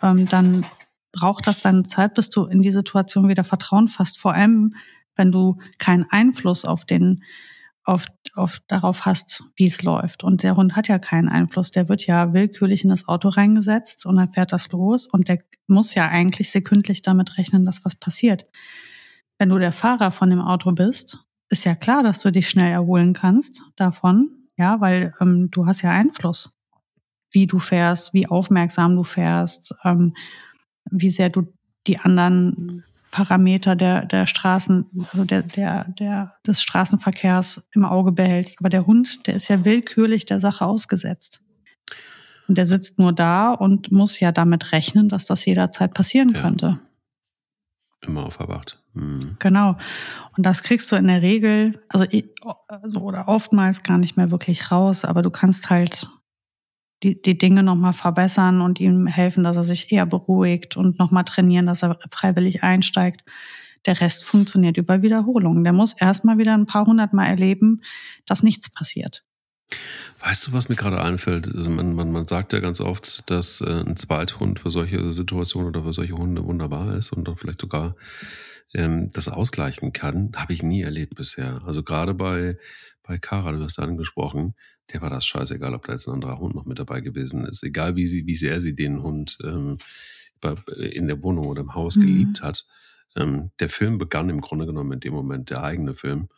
[0.02, 0.66] ähm, dann
[1.12, 4.18] braucht das deine Zeit, bis du in die Situation wieder Vertrauen fasst.
[4.18, 4.74] Vor allem,
[5.14, 7.22] wenn du keinen Einfluss auf den,
[7.84, 10.22] auf, auf darauf hast, wie es läuft.
[10.22, 11.70] Und der Hund hat ja keinen Einfluss.
[11.70, 15.38] Der wird ja willkürlich in das Auto reingesetzt und dann fährt das los und der
[15.66, 18.46] muss ja eigentlich sekündlich damit rechnen, dass was passiert
[19.40, 22.70] wenn du der Fahrer von dem Auto bist, ist ja klar, dass du dich schnell
[22.70, 26.60] erholen kannst davon, ja, weil ähm, du hast ja Einfluss,
[27.32, 30.14] wie du fährst, wie aufmerksam du fährst, ähm,
[30.90, 31.50] wie sehr du
[31.86, 38.60] die anderen Parameter der, der Straßen, also der, der, der, des Straßenverkehrs im Auge behältst.
[38.60, 41.42] Aber der Hund, der ist ja willkürlich der Sache ausgesetzt.
[42.48, 46.40] Und der sitzt nur da und muss ja damit rechnen, dass das jederzeit passieren ja.
[46.40, 46.80] könnte.
[48.00, 48.82] Immer auf Verwacht.
[48.94, 49.36] Mhm.
[49.38, 49.76] Genau.
[50.36, 52.06] Und das kriegst du in der Regel, also,
[52.66, 56.08] also oder oftmals gar nicht mehr wirklich raus, aber du kannst halt
[57.02, 61.24] die, die Dinge nochmal verbessern und ihm helfen, dass er sich eher beruhigt und nochmal
[61.24, 63.24] trainieren, dass er freiwillig einsteigt.
[63.86, 65.64] Der Rest funktioniert über Wiederholung.
[65.64, 67.80] Der muss erstmal wieder ein paar hundert Mal erleben,
[68.26, 69.24] dass nichts passiert.
[70.22, 71.54] Weißt du, was mir gerade einfällt?
[71.54, 75.68] Also man, man, man sagt ja ganz oft, dass äh, ein Zweithund für solche Situationen
[75.68, 77.96] oder für solche Hunde wunderbar ist und vielleicht sogar
[78.74, 80.32] ähm, das ausgleichen kann.
[80.36, 81.62] Habe ich nie erlebt bisher.
[81.64, 82.58] Also gerade bei,
[83.02, 84.54] bei Kara, du hast angesprochen,
[84.92, 87.62] der war das scheißegal, ob da jetzt ein anderer Hund noch mit dabei gewesen ist.
[87.62, 89.78] Egal wie, sie, wie sehr sie den Hund ähm,
[90.76, 92.02] in der Wohnung oder im Haus mhm.
[92.02, 92.64] geliebt hat.
[93.16, 96.28] Ähm, der Film begann im Grunde genommen in dem Moment, der eigene Film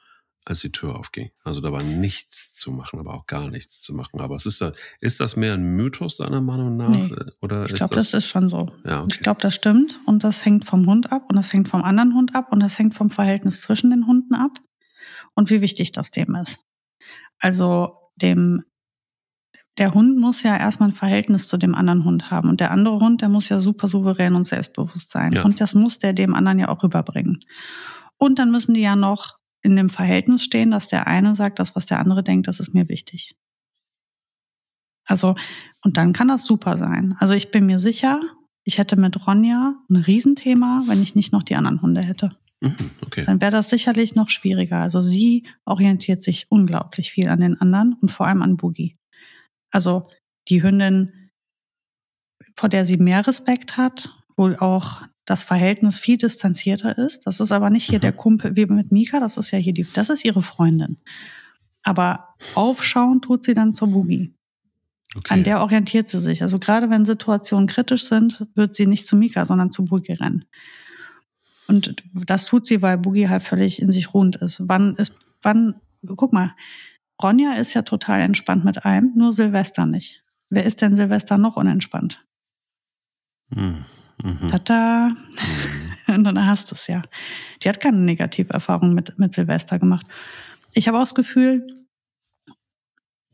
[0.45, 1.31] als die Tür aufging.
[1.45, 4.21] Also da war nichts zu machen, aber auch gar nichts zu machen.
[4.21, 6.89] Aber es ist, da, ist das mehr ein Mythos deiner Meinung nach?
[6.89, 8.73] Nee, oder ich glaube, das, das, ist schon so.
[8.85, 9.13] Ja, okay.
[9.13, 10.01] Ich glaube, das stimmt.
[10.05, 12.77] Und das hängt vom Hund ab und das hängt vom anderen Hund ab und das
[12.79, 14.59] hängt vom Verhältnis zwischen den Hunden ab
[15.35, 16.59] und wie wichtig das dem ist.
[17.39, 18.63] Also dem
[19.79, 22.51] der Hund muss ja erstmal ein Verhältnis zu dem anderen Hund haben.
[22.51, 25.33] Und der andere Hund, der muss ja super souverän und selbstbewusst sein.
[25.33, 25.45] Ja.
[25.45, 27.43] Und das muss der dem anderen ja auch rüberbringen.
[28.19, 31.75] Und dann müssen die ja noch in dem Verhältnis stehen, dass der eine sagt, das,
[31.75, 33.35] was der andere denkt, das ist mir wichtig.
[35.07, 35.35] Also,
[35.83, 37.17] und dann kann das super sein.
[37.19, 38.21] Also ich bin mir sicher,
[38.65, 42.37] ich hätte mit Ronja ein Riesenthema, wenn ich nicht noch die anderen Hunde hätte.
[42.63, 43.25] Mhm, okay.
[43.27, 44.79] Dann wäre das sicherlich noch schwieriger.
[44.79, 48.97] Also sie orientiert sich unglaublich viel an den anderen und vor allem an Boogie.
[49.73, 50.09] Also
[50.49, 51.31] die Hündin,
[52.55, 57.27] vor der sie mehr Respekt hat, wohl auch das Verhältnis viel distanzierter ist.
[57.27, 58.03] Das ist aber nicht hier mhm.
[58.03, 60.99] der Kumpel wie mit Mika, das ist ja hier die, das ist ihre Freundin.
[61.83, 64.33] Aber aufschauen tut sie dann zur Boogie.
[65.17, 65.35] Okay.
[65.35, 66.43] An der orientiert sie sich.
[66.43, 70.45] Also gerade wenn Situationen kritisch sind, wird sie nicht zu Mika, sondern zu Boogie rennen.
[71.69, 74.63] Und das tut sie, weil Boogie halt völlig in sich ruhend ist.
[74.69, 75.81] Wann ist, wann,
[76.17, 76.55] guck mal,
[77.23, 80.23] Ronja ist ja total entspannt mit allem, nur Silvester nicht.
[80.51, 82.25] Wer ist denn Silvester noch unentspannt?
[83.55, 83.85] Hm.
[84.23, 84.49] Mhm.
[84.49, 85.09] Tada.
[85.09, 86.15] Mhm.
[86.15, 87.03] Und dann hast du es ja.
[87.63, 90.07] Die hat keine Negativerfahrung mit, mit Silvester gemacht.
[90.75, 91.67] Ich habe auch das Gefühl,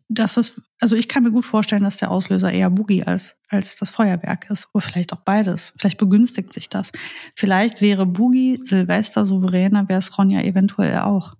[0.09, 3.77] dass es, also ich kann mir gut vorstellen, dass der Auslöser eher Boogie als, als
[3.77, 4.69] das Feuerwerk ist.
[4.73, 5.73] Oder vielleicht auch beides.
[5.79, 6.93] Vielleicht begünstigt sich das.
[7.37, 11.35] Vielleicht wäre Boogie Silvester souveräner, wäre es Ronja eventuell auch.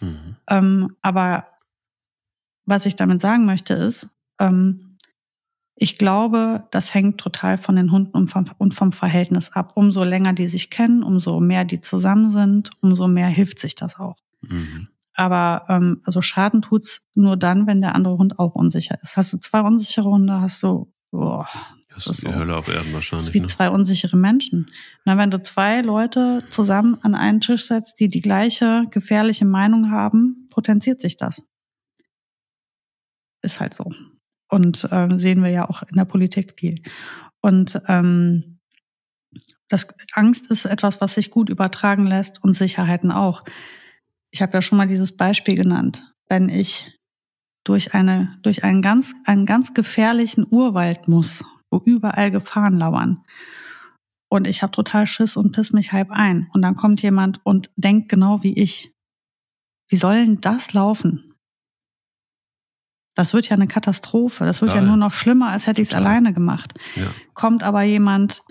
[0.00, 0.36] Mhm.
[0.48, 1.46] Ähm, aber
[2.64, 4.08] was ich damit sagen möchte ist,
[4.40, 4.96] ähm,
[5.78, 9.72] Ich glaube, das hängt total von den Hunden und vom, und vom Verhältnis ab.
[9.74, 13.98] Umso länger die sich kennen, umso mehr die zusammen sind, umso mehr hilft sich das
[13.98, 14.16] auch.
[14.40, 14.88] Mhm.
[15.16, 19.16] Aber ähm, also Schaden tut's nur dann, wenn der andere Hund auch unsicher ist.
[19.16, 21.48] Hast du zwei unsichere Hunde, hast du boah,
[21.96, 23.24] das ist die so, Hölle auf Erden wahrscheinlich.
[23.24, 23.46] Das ist wie ne?
[23.46, 24.70] zwei unsichere Menschen.
[25.06, 29.90] Na, wenn du zwei Leute zusammen an einen Tisch setzt, die die gleiche gefährliche Meinung
[29.90, 31.42] haben, potenziert sich das.
[33.40, 33.90] Ist halt so.
[34.48, 36.82] Und ähm, sehen wir ja auch in der Politik viel.
[37.40, 38.58] Und ähm,
[39.68, 43.42] das Angst ist etwas, was sich gut übertragen lässt und Sicherheiten auch.
[44.36, 46.12] Ich habe ja schon mal dieses Beispiel genannt.
[46.28, 46.94] Wenn ich
[47.64, 53.24] durch eine durch einen ganz einen ganz gefährlichen Urwald muss, wo überall Gefahren lauern,
[54.28, 57.70] und ich habe total Schiss und piss mich halb ein, und dann kommt jemand und
[57.76, 58.92] denkt genau wie ich.
[59.88, 61.32] Wie soll denn das laufen?
[63.14, 64.44] Das wird ja eine Katastrophe.
[64.44, 64.82] Das wird Geil.
[64.82, 66.74] ja nur noch schlimmer, als hätte ich es alleine gemacht.
[66.94, 67.10] Ja.
[67.32, 68.42] Kommt aber jemand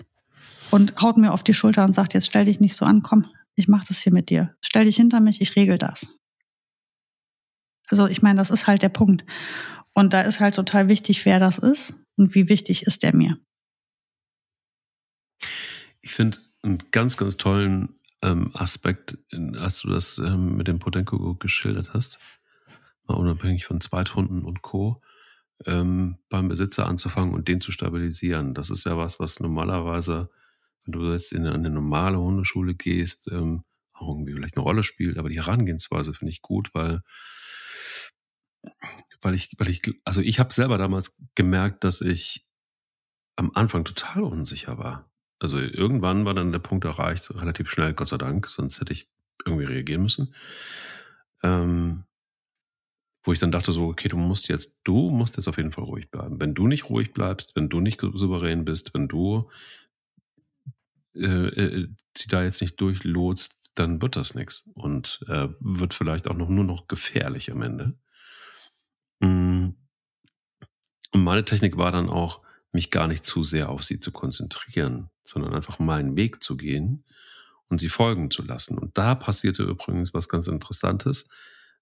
[0.72, 3.26] und haut mir auf die Schulter und sagt, jetzt stell dich nicht so an, komm,
[3.56, 4.54] ich mache das hier mit dir.
[4.60, 6.08] Stell dich hinter mich, ich regel das.
[7.88, 9.24] Also ich meine, das ist halt der Punkt.
[9.94, 13.38] Und da ist halt total wichtig, wer das ist und wie wichtig ist der mir.
[16.02, 19.18] Ich finde einen ganz, ganz tollen ähm, Aspekt,
[19.54, 22.18] als du das ähm, mit dem Potenko geschildert hast,
[23.06, 25.00] mal unabhängig von Zweithunden und Co.,
[25.64, 28.52] ähm, beim Besitzer anzufangen und den zu stabilisieren.
[28.52, 30.28] Das ist ja was, was normalerweise,
[30.86, 35.18] wenn du jetzt in eine normale Hundeschule gehst, ähm, auch irgendwie vielleicht eine Rolle spielt.
[35.18, 37.02] Aber die Herangehensweise finde ich gut, weil,
[39.20, 42.46] weil ich, weil ich, also ich habe selber damals gemerkt, dass ich
[43.36, 45.10] am Anfang total unsicher war.
[45.38, 49.10] Also irgendwann war dann der Punkt erreicht, relativ schnell, Gott sei Dank, sonst hätte ich
[49.44, 50.34] irgendwie reagieren müssen.
[51.42, 52.04] Ähm,
[53.22, 55.84] wo ich dann dachte so, okay, du musst jetzt, du musst jetzt auf jeden Fall
[55.84, 56.40] ruhig bleiben.
[56.40, 59.50] Wenn du nicht ruhig bleibst, wenn du nicht souverän bist, wenn du
[61.16, 66.28] äh, äh, sie da jetzt nicht durchlotst, dann wird das nichts und äh, wird vielleicht
[66.28, 67.98] auch noch nur noch gefährlich am Ende.
[69.20, 69.70] Mm.
[71.12, 72.42] Und meine Technik war dann auch,
[72.72, 77.04] mich gar nicht zu sehr auf sie zu konzentrieren, sondern einfach meinen Weg zu gehen
[77.68, 78.76] und sie folgen zu lassen.
[78.76, 81.30] Und da passierte übrigens was ganz Interessantes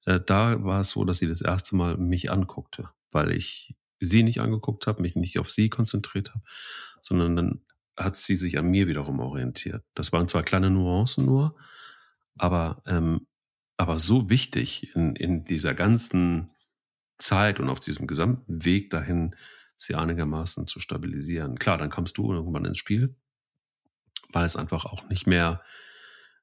[0.06, 4.22] äh, da war es so, dass sie das erste Mal mich anguckte, weil ich sie
[4.22, 6.42] nicht angeguckt habe, mich nicht auf sie konzentriert habe,
[7.00, 7.60] sondern dann
[7.96, 9.84] hat sie sich an mir wiederum orientiert.
[9.94, 11.56] Das waren zwar kleine Nuancen nur,
[12.36, 13.26] aber, ähm,
[13.76, 16.50] aber so wichtig in, in dieser ganzen
[17.18, 19.36] Zeit und auf diesem gesamten Weg dahin,
[19.76, 21.58] sie einigermaßen zu stabilisieren.
[21.58, 23.16] Klar, dann kamst du irgendwann ins Spiel,
[24.32, 25.62] weil es einfach auch nicht mehr,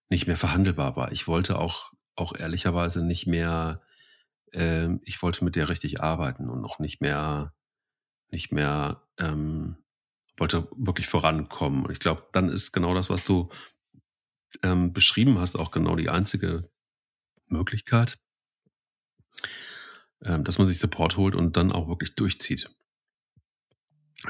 [0.09, 1.11] nicht mehr verhandelbar war.
[1.11, 3.81] Ich wollte auch auch ehrlicherweise nicht mehr,
[4.53, 7.53] äh, ich wollte mit der richtig arbeiten und noch nicht mehr,
[8.29, 9.77] nicht mehr, ähm,
[10.41, 11.85] wollte wirklich vorankommen.
[11.85, 13.49] Und ich glaube, dann ist genau das, was du
[14.63, 16.67] ähm, beschrieben hast, auch genau die einzige
[17.45, 18.17] Möglichkeit,
[20.23, 22.75] ähm, dass man sich Support holt und dann auch wirklich durchzieht.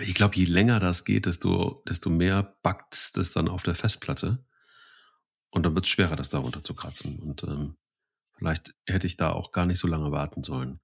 [0.02, 4.46] Ich glaube, je länger das geht, desto, desto mehr backt es dann auf der Festplatte.
[5.50, 7.20] Und dann wird es schwerer, das darunter zu kratzen.
[7.20, 7.78] Und ähm,
[8.38, 10.82] vielleicht hätte ich da auch gar nicht so lange warten sollen.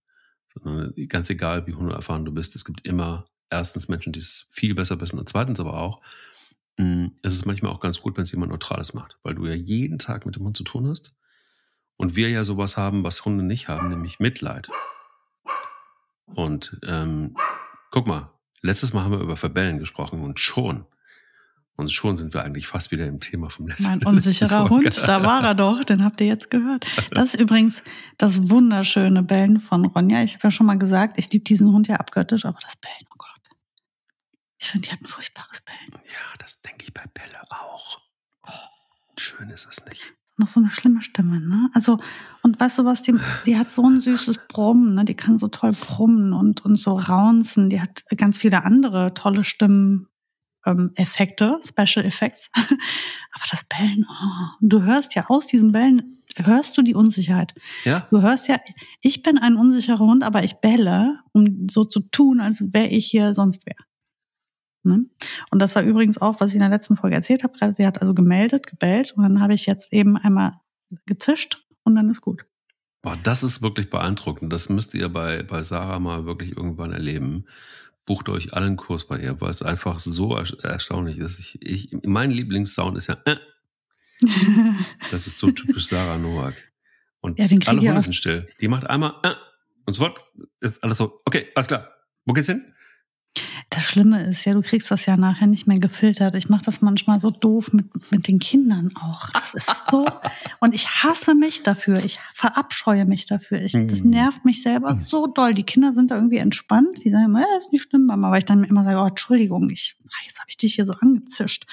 [0.47, 4.75] Sondern ganz egal, wie hundeerfahren du bist, es gibt immer erstens Menschen, die es viel
[4.75, 6.01] besser wissen und zweitens aber auch,
[6.77, 9.45] mh, hm, es ist manchmal auch ganz gut, wenn es jemand Neutrales macht, weil du
[9.45, 11.13] ja jeden Tag mit dem Hund zu tun hast.
[11.99, 14.69] Und wir ja sowas haben, was Hunde nicht haben, nämlich Mitleid.
[16.27, 17.35] Und ähm,
[17.89, 18.31] guck mal,
[18.61, 20.85] letztes Mal haben wir über Verbellen gesprochen und schon
[21.77, 25.23] und schon sind wir eigentlich fast wieder im Thema vom letzten Mein unsicherer Hund, da
[25.23, 26.85] war er doch, den habt ihr jetzt gehört.
[27.11, 27.83] Das ist übrigens
[28.17, 30.23] das wunderschöne Bellen von Ronja.
[30.23, 33.05] Ich habe ja schon mal gesagt, ich liebe diesen Hund ja abgöttisch, aber das Bellen,
[33.11, 33.36] oh Gott.
[34.59, 36.03] Ich finde, die hat ein furchtbares Bellen.
[36.05, 38.01] Ja, das denke ich bei Belle auch.
[38.47, 40.13] Oh, schön ist es nicht.
[40.37, 41.69] Noch so eine schlimme Stimme, ne?
[41.73, 41.99] Also,
[42.43, 45.05] und weißt du was, die, die hat so ein süßes Brummen, ne?
[45.05, 47.69] Die kann so toll brummen und, und so raunzen.
[47.69, 50.07] Die hat ganz viele andere tolle Stimmen
[50.65, 52.49] ähm, Effekte, Special Effects.
[52.55, 57.55] Aber das Bellen, oh, du hörst ja aus diesen Bällen, hörst du die Unsicherheit.
[57.83, 58.07] Ja.
[58.11, 58.59] Du hörst ja,
[59.01, 63.07] ich bin ein unsicherer Hund, aber ich bälle, um so zu tun, als wäre ich
[63.07, 63.75] hier sonst wer.
[64.87, 65.05] Ne?
[65.51, 67.57] Und das war übrigens auch, was ich in der letzten Folge erzählt habe.
[67.57, 70.53] Gerade sie hat also gemeldet, gebellt und dann habe ich jetzt eben einmal
[71.05, 72.45] gezischt und dann ist gut.
[73.01, 74.51] Boah, das ist wirklich beeindruckend.
[74.51, 77.45] Das müsst ihr bei, bei Sarah mal wirklich irgendwann erleben
[78.07, 81.39] bucht euch allen Kurs bei ihr, weil es einfach so erstaunlich ist.
[81.39, 83.35] Ich, ich, mein Lieblingssound ist ja, äh.
[85.11, 86.55] das ist so typisch Sarah Noack.
[87.19, 88.47] Und ja, alle Hunde sind still.
[88.59, 89.35] Die macht einmal, äh,
[89.85, 90.25] und sofort
[90.61, 91.91] ist alles so, okay, alles klar.
[92.25, 92.73] Wo geht's hin?
[93.97, 96.35] Das Schlimme ist ja, du kriegst das ja nachher nicht mehr gefiltert.
[96.35, 99.29] Ich mache das manchmal so doof mit, mit den Kindern auch.
[99.31, 100.05] Das ist so.
[100.59, 102.03] Und ich hasse mich dafür.
[102.05, 103.59] Ich verabscheue mich dafür.
[103.59, 104.11] Ich, das Mhm.
[104.11, 105.55] nervt mich selber so doll.
[105.55, 107.03] Die Kinder sind da irgendwie entspannt.
[107.03, 108.27] Die sagen immer, ja, ist nicht schlimm, Mama.
[108.27, 111.65] Aber ich dann immer sage, oh, Entschuldigung, ich, jetzt habe ich dich hier so angezischt.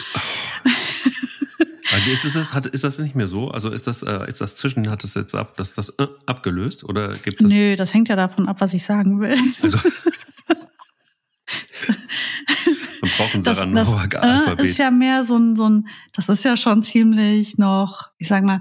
[2.10, 3.50] Ist, es, hat, ist das nicht mehr so?
[3.50, 6.84] Also ist das, äh, ist das Zwischen, hat das jetzt ab, das, das äh, abgelöst?
[6.84, 7.52] Oder gibt es das?
[7.52, 9.36] Nö, das hängt ja davon ab, was ich sagen will.
[9.62, 9.78] Also,
[13.18, 14.64] man braucht ein Das, das Saranauer äh, Alphabet.
[14.64, 18.44] ist ja mehr so ein, so ein, das ist ja schon ziemlich noch, ich sag
[18.44, 18.60] mal,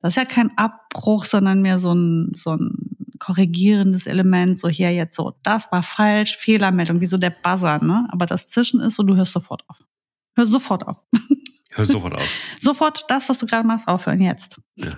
[0.00, 2.70] das ist ja kein Abbruch, sondern mehr so ein, so ein
[3.18, 8.06] korrigierendes Element, so hier jetzt so, das war falsch, Fehlermeldung, wie so der Buzzer, ne?
[8.10, 9.76] Aber das Zwischen ist so, du hörst sofort auf.
[10.36, 11.02] Hör sofort auf.
[11.72, 12.28] Hör sofort auf.
[12.60, 14.60] Sofort das, was du gerade machst, aufhören jetzt.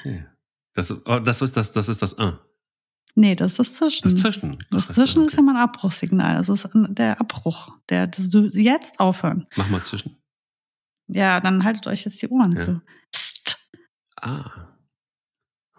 [0.00, 0.24] Okay.
[0.72, 2.32] Das, oh, das ist das, das ist das äh,
[3.16, 4.02] Nee, das ist das Zwischen.
[4.04, 4.64] das Zwischen.
[4.70, 6.36] Das Ach, Zwischen ist ja mal ein Abbruchssignal.
[6.36, 7.70] Das ist der Abbruch.
[7.88, 9.46] Der, das, du jetzt aufhören.
[9.56, 10.16] Mach mal zwischen.
[11.08, 12.64] Ja, dann haltet euch jetzt die Ohren Ja.
[12.64, 12.80] zu.
[13.12, 13.58] Psst.
[14.16, 14.68] Ah.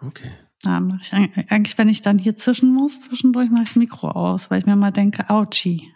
[0.00, 0.30] Okay.
[0.64, 3.76] Ja, mach ich eig- eigentlich, wenn ich dann hier zwischen muss, zwischendurch mache ich das
[3.76, 5.92] Mikro aus, weil ich mir mal denke, ouchi.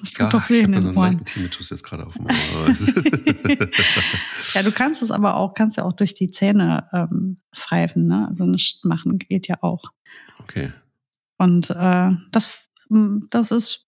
[0.00, 1.24] Das tut Ja, doch weh ich in habe so den einen Ohren.
[1.24, 2.66] Tinnitus jetzt gerade auf dem Ohr.
[4.54, 8.26] Ja, du kannst es aber auch, kannst ja auch durch die Zähne ähm, pfeifen, ne?
[8.28, 9.92] Also nicht machen geht ja auch.
[10.48, 10.72] Okay.
[11.38, 12.68] Und äh, das,
[13.30, 13.86] das ist,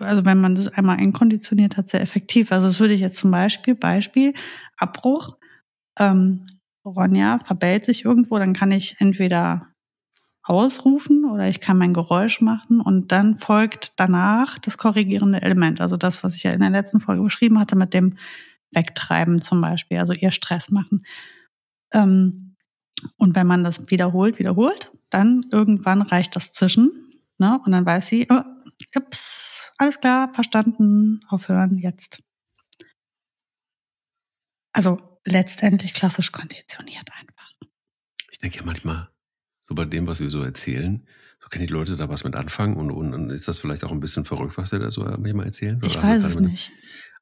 [0.00, 2.50] also wenn man das einmal einkonditioniert hat, sehr effektiv.
[2.52, 4.34] Also das würde ich jetzt zum Beispiel, Beispiel,
[4.76, 5.36] Abbruch,
[5.98, 6.46] ähm,
[6.84, 9.68] Ronja verbellt sich irgendwo, dann kann ich entweder
[10.42, 15.80] ausrufen oder ich kann mein Geräusch machen und dann folgt danach das korrigierende Element.
[15.80, 18.18] Also das, was ich ja in der letzten Folge beschrieben hatte mit dem
[18.72, 21.06] Wegtreiben zum Beispiel, also ihr Stress machen.
[21.94, 22.43] Ähm,
[23.16, 26.90] und wenn man das wiederholt, wiederholt, dann irgendwann reicht das Zwischen.
[27.38, 27.60] Ne?
[27.64, 28.42] Und dann weiß sie, oh,
[28.96, 32.22] ups, alles klar, verstanden, aufhören, jetzt.
[34.72, 37.50] Also letztendlich klassisch konditioniert einfach.
[38.30, 39.08] Ich denke ja manchmal,
[39.62, 41.06] so bei dem, was wir so erzählen,
[41.40, 43.92] so können die Leute da was mit anfangen und, und, und ist das vielleicht auch
[43.92, 45.80] ein bisschen verrückt, was wir da so manchmal erzählen?
[45.84, 46.72] Ich Oder weiß also es gerade- nicht.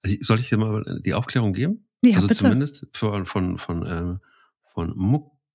[0.02, 1.86] Also soll ich dir mal die Aufklärung geben?
[2.02, 2.38] Ja, also bitte.
[2.40, 4.20] zumindest von, von, von, ähm,
[4.72, 4.92] von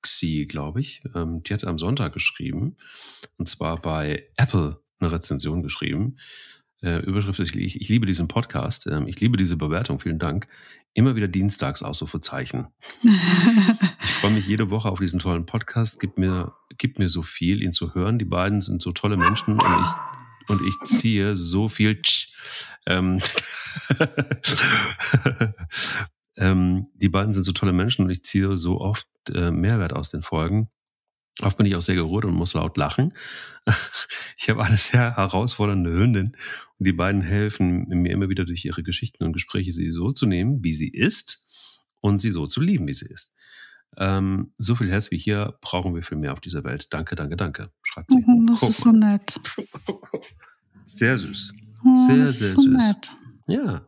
[0.08, 1.04] Muxi, glaube ich.
[1.16, 2.78] Ähm, die hat am Sonntag geschrieben.
[3.36, 6.16] Und zwar bei Apple eine Rezension geschrieben.
[6.82, 8.88] Äh, Überschrift ist, ich, ich liebe diesen Podcast.
[8.88, 10.00] Ähm, ich liebe diese Bewertung.
[10.00, 10.48] Vielen Dank.
[10.94, 12.68] Immer wieder dienstags Ausrufezeichen.
[14.02, 16.00] Ich freue mich jede Woche auf diesen tollen Podcast.
[16.00, 18.18] Gibt mir, gibt mir so viel, ihn zu hören.
[18.18, 22.02] Die beiden sind so tolle Menschen und ich, und ich ziehe so viel.
[22.02, 22.34] Tsch,
[22.88, 23.20] ähm,
[26.38, 30.10] ähm, die beiden sind so tolle Menschen und ich ziehe so oft äh, Mehrwert aus
[30.10, 30.70] den Folgen.
[31.42, 33.14] Oft bin ich auch sehr gerührt und muss laut lachen.
[34.40, 36.38] Ich habe eine sehr herausfordernde Hündin
[36.78, 40.26] und die beiden helfen mir immer wieder durch ihre Geschichten und Gespräche, sie so zu
[40.28, 43.36] nehmen, wie sie ist und sie so zu lieben, wie sie ist.
[43.98, 46.94] Ähm, so viel Herz wie hier brauchen wir viel mehr auf dieser Welt.
[46.94, 47.72] Danke, danke, danke.
[47.82, 48.24] Schreibt sie.
[48.28, 49.40] Oh, das ist so nett.
[50.86, 51.54] Sehr süß.
[51.84, 52.72] Oh, Sehr, sehr so süß.
[52.72, 53.12] nett.
[53.48, 53.86] Ja.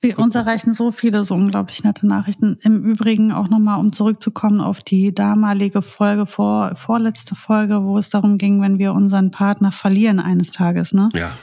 [0.00, 2.56] Wir, uns erreichen so viele so unglaublich nette Nachrichten.
[2.62, 8.08] Im Übrigen auch nochmal, um zurückzukommen auf die damalige Folge, vor, vorletzte Folge, wo es
[8.08, 10.92] darum ging, wenn wir unseren Partner verlieren eines Tages.
[10.92, 11.08] Ne?
[11.14, 11.36] Ja.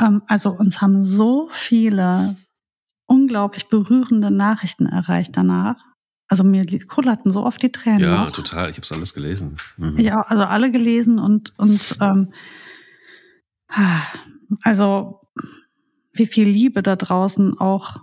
[0.00, 2.36] Ähm, also uns haben so viele
[3.06, 5.84] unglaublich berührende Nachrichten erreicht danach.
[6.28, 8.00] Also mir kullerten so oft die Tränen.
[8.00, 8.32] Ja, hoch.
[8.32, 8.70] total.
[8.70, 9.58] Ich habe es alles gelesen.
[9.76, 9.98] Mhm.
[9.98, 12.32] Ja, also alle gelesen und und ähm,
[14.62, 15.20] also
[16.14, 18.00] wie viel Liebe da draußen auch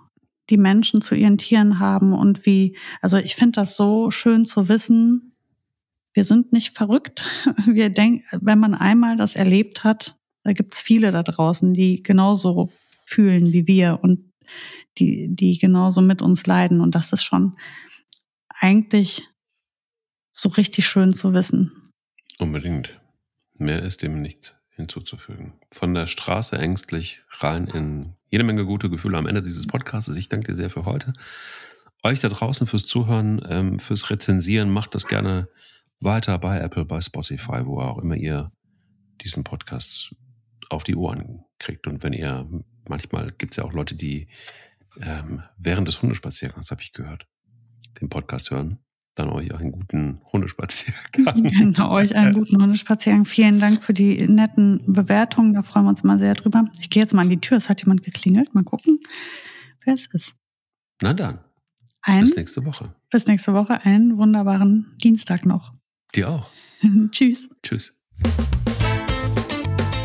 [0.50, 4.70] die Menschen zu ihren Tieren haben und wie, also ich finde das so schön zu
[4.70, 5.34] wissen,
[6.14, 7.26] wir sind nicht verrückt.
[7.66, 12.70] Wir denken, wenn man einmal das erlebt hat, da gibt's viele da draußen, die genauso
[13.06, 14.30] fühlen wie wir und
[14.98, 16.82] die, die genauso mit uns leiden.
[16.82, 17.56] Und das ist schon
[18.50, 19.26] eigentlich
[20.32, 21.72] so richtig schön zu wissen.
[22.40, 23.00] Unbedingt.
[23.54, 25.54] Mehr ist dem nicht hinzuzufügen.
[25.72, 30.16] Von der Straße ängstlich rein in jede Menge gute Gefühle am Ende dieses Podcasts.
[30.16, 31.14] Ich danke dir sehr für heute.
[32.04, 34.70] Euch da draußen fürs Zuhören, ähm, fürs Rezensieren.
[34.72, 35.48] Macht das gerne
[36.00, 38.52] weiter bei Apple, bei Spotify, wo auch immer ihr
[39.22, 40.16] diesen Podcast
[40.70, 41.88] auf die Ohren kriegt.
[41.88, 42.50] Und wenn ihr,
[42.88, 44.28] manchmal gibt es ja auch Leute, die
[45.00, 47.28] ähm, während des Hundespaziergangs, habe ich gehört,
[48.00, 48.80] den Podcast hören,
[49.16, 51.44] dann euch auch einen guten Hundespaziergang.
[51.44, 53.26] Genau, euch einen guten Hundespaziergang.
[53.26, 55.54] Vielen Dank für die netten Bewertungen.
[55.54, 56.66] Da freuen wir uns immer sehr drüber.
[56.80, 57.58] Ich gehe jetzt mal an die Tür.
[57.58, 58.54] Es hat jemand geklingelt.
[58.54, 59.00] Mal gucken,
[59.84, 60.36] wer es ist.
[61.02, 61.40] Na dann,
[62.04, 62.94] Ein, bis nächste Woche.
[63.10, 63.84] bis nächste Woche.
[63.84, 65.74] Einen wunderbaren Dienstag noch.
[66.16, 66.48] Dir auch.
[67.12, 67.50] Tschüss.
[67.64, 68.02] Tschüss.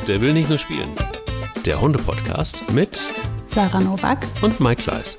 [0.08, 0.90] der will nicht nur spielen.
[1.64, 3.06] Der Hunde-Podcast mit
[3.46, 5.18] Sarah Novak und Mike Kleiss.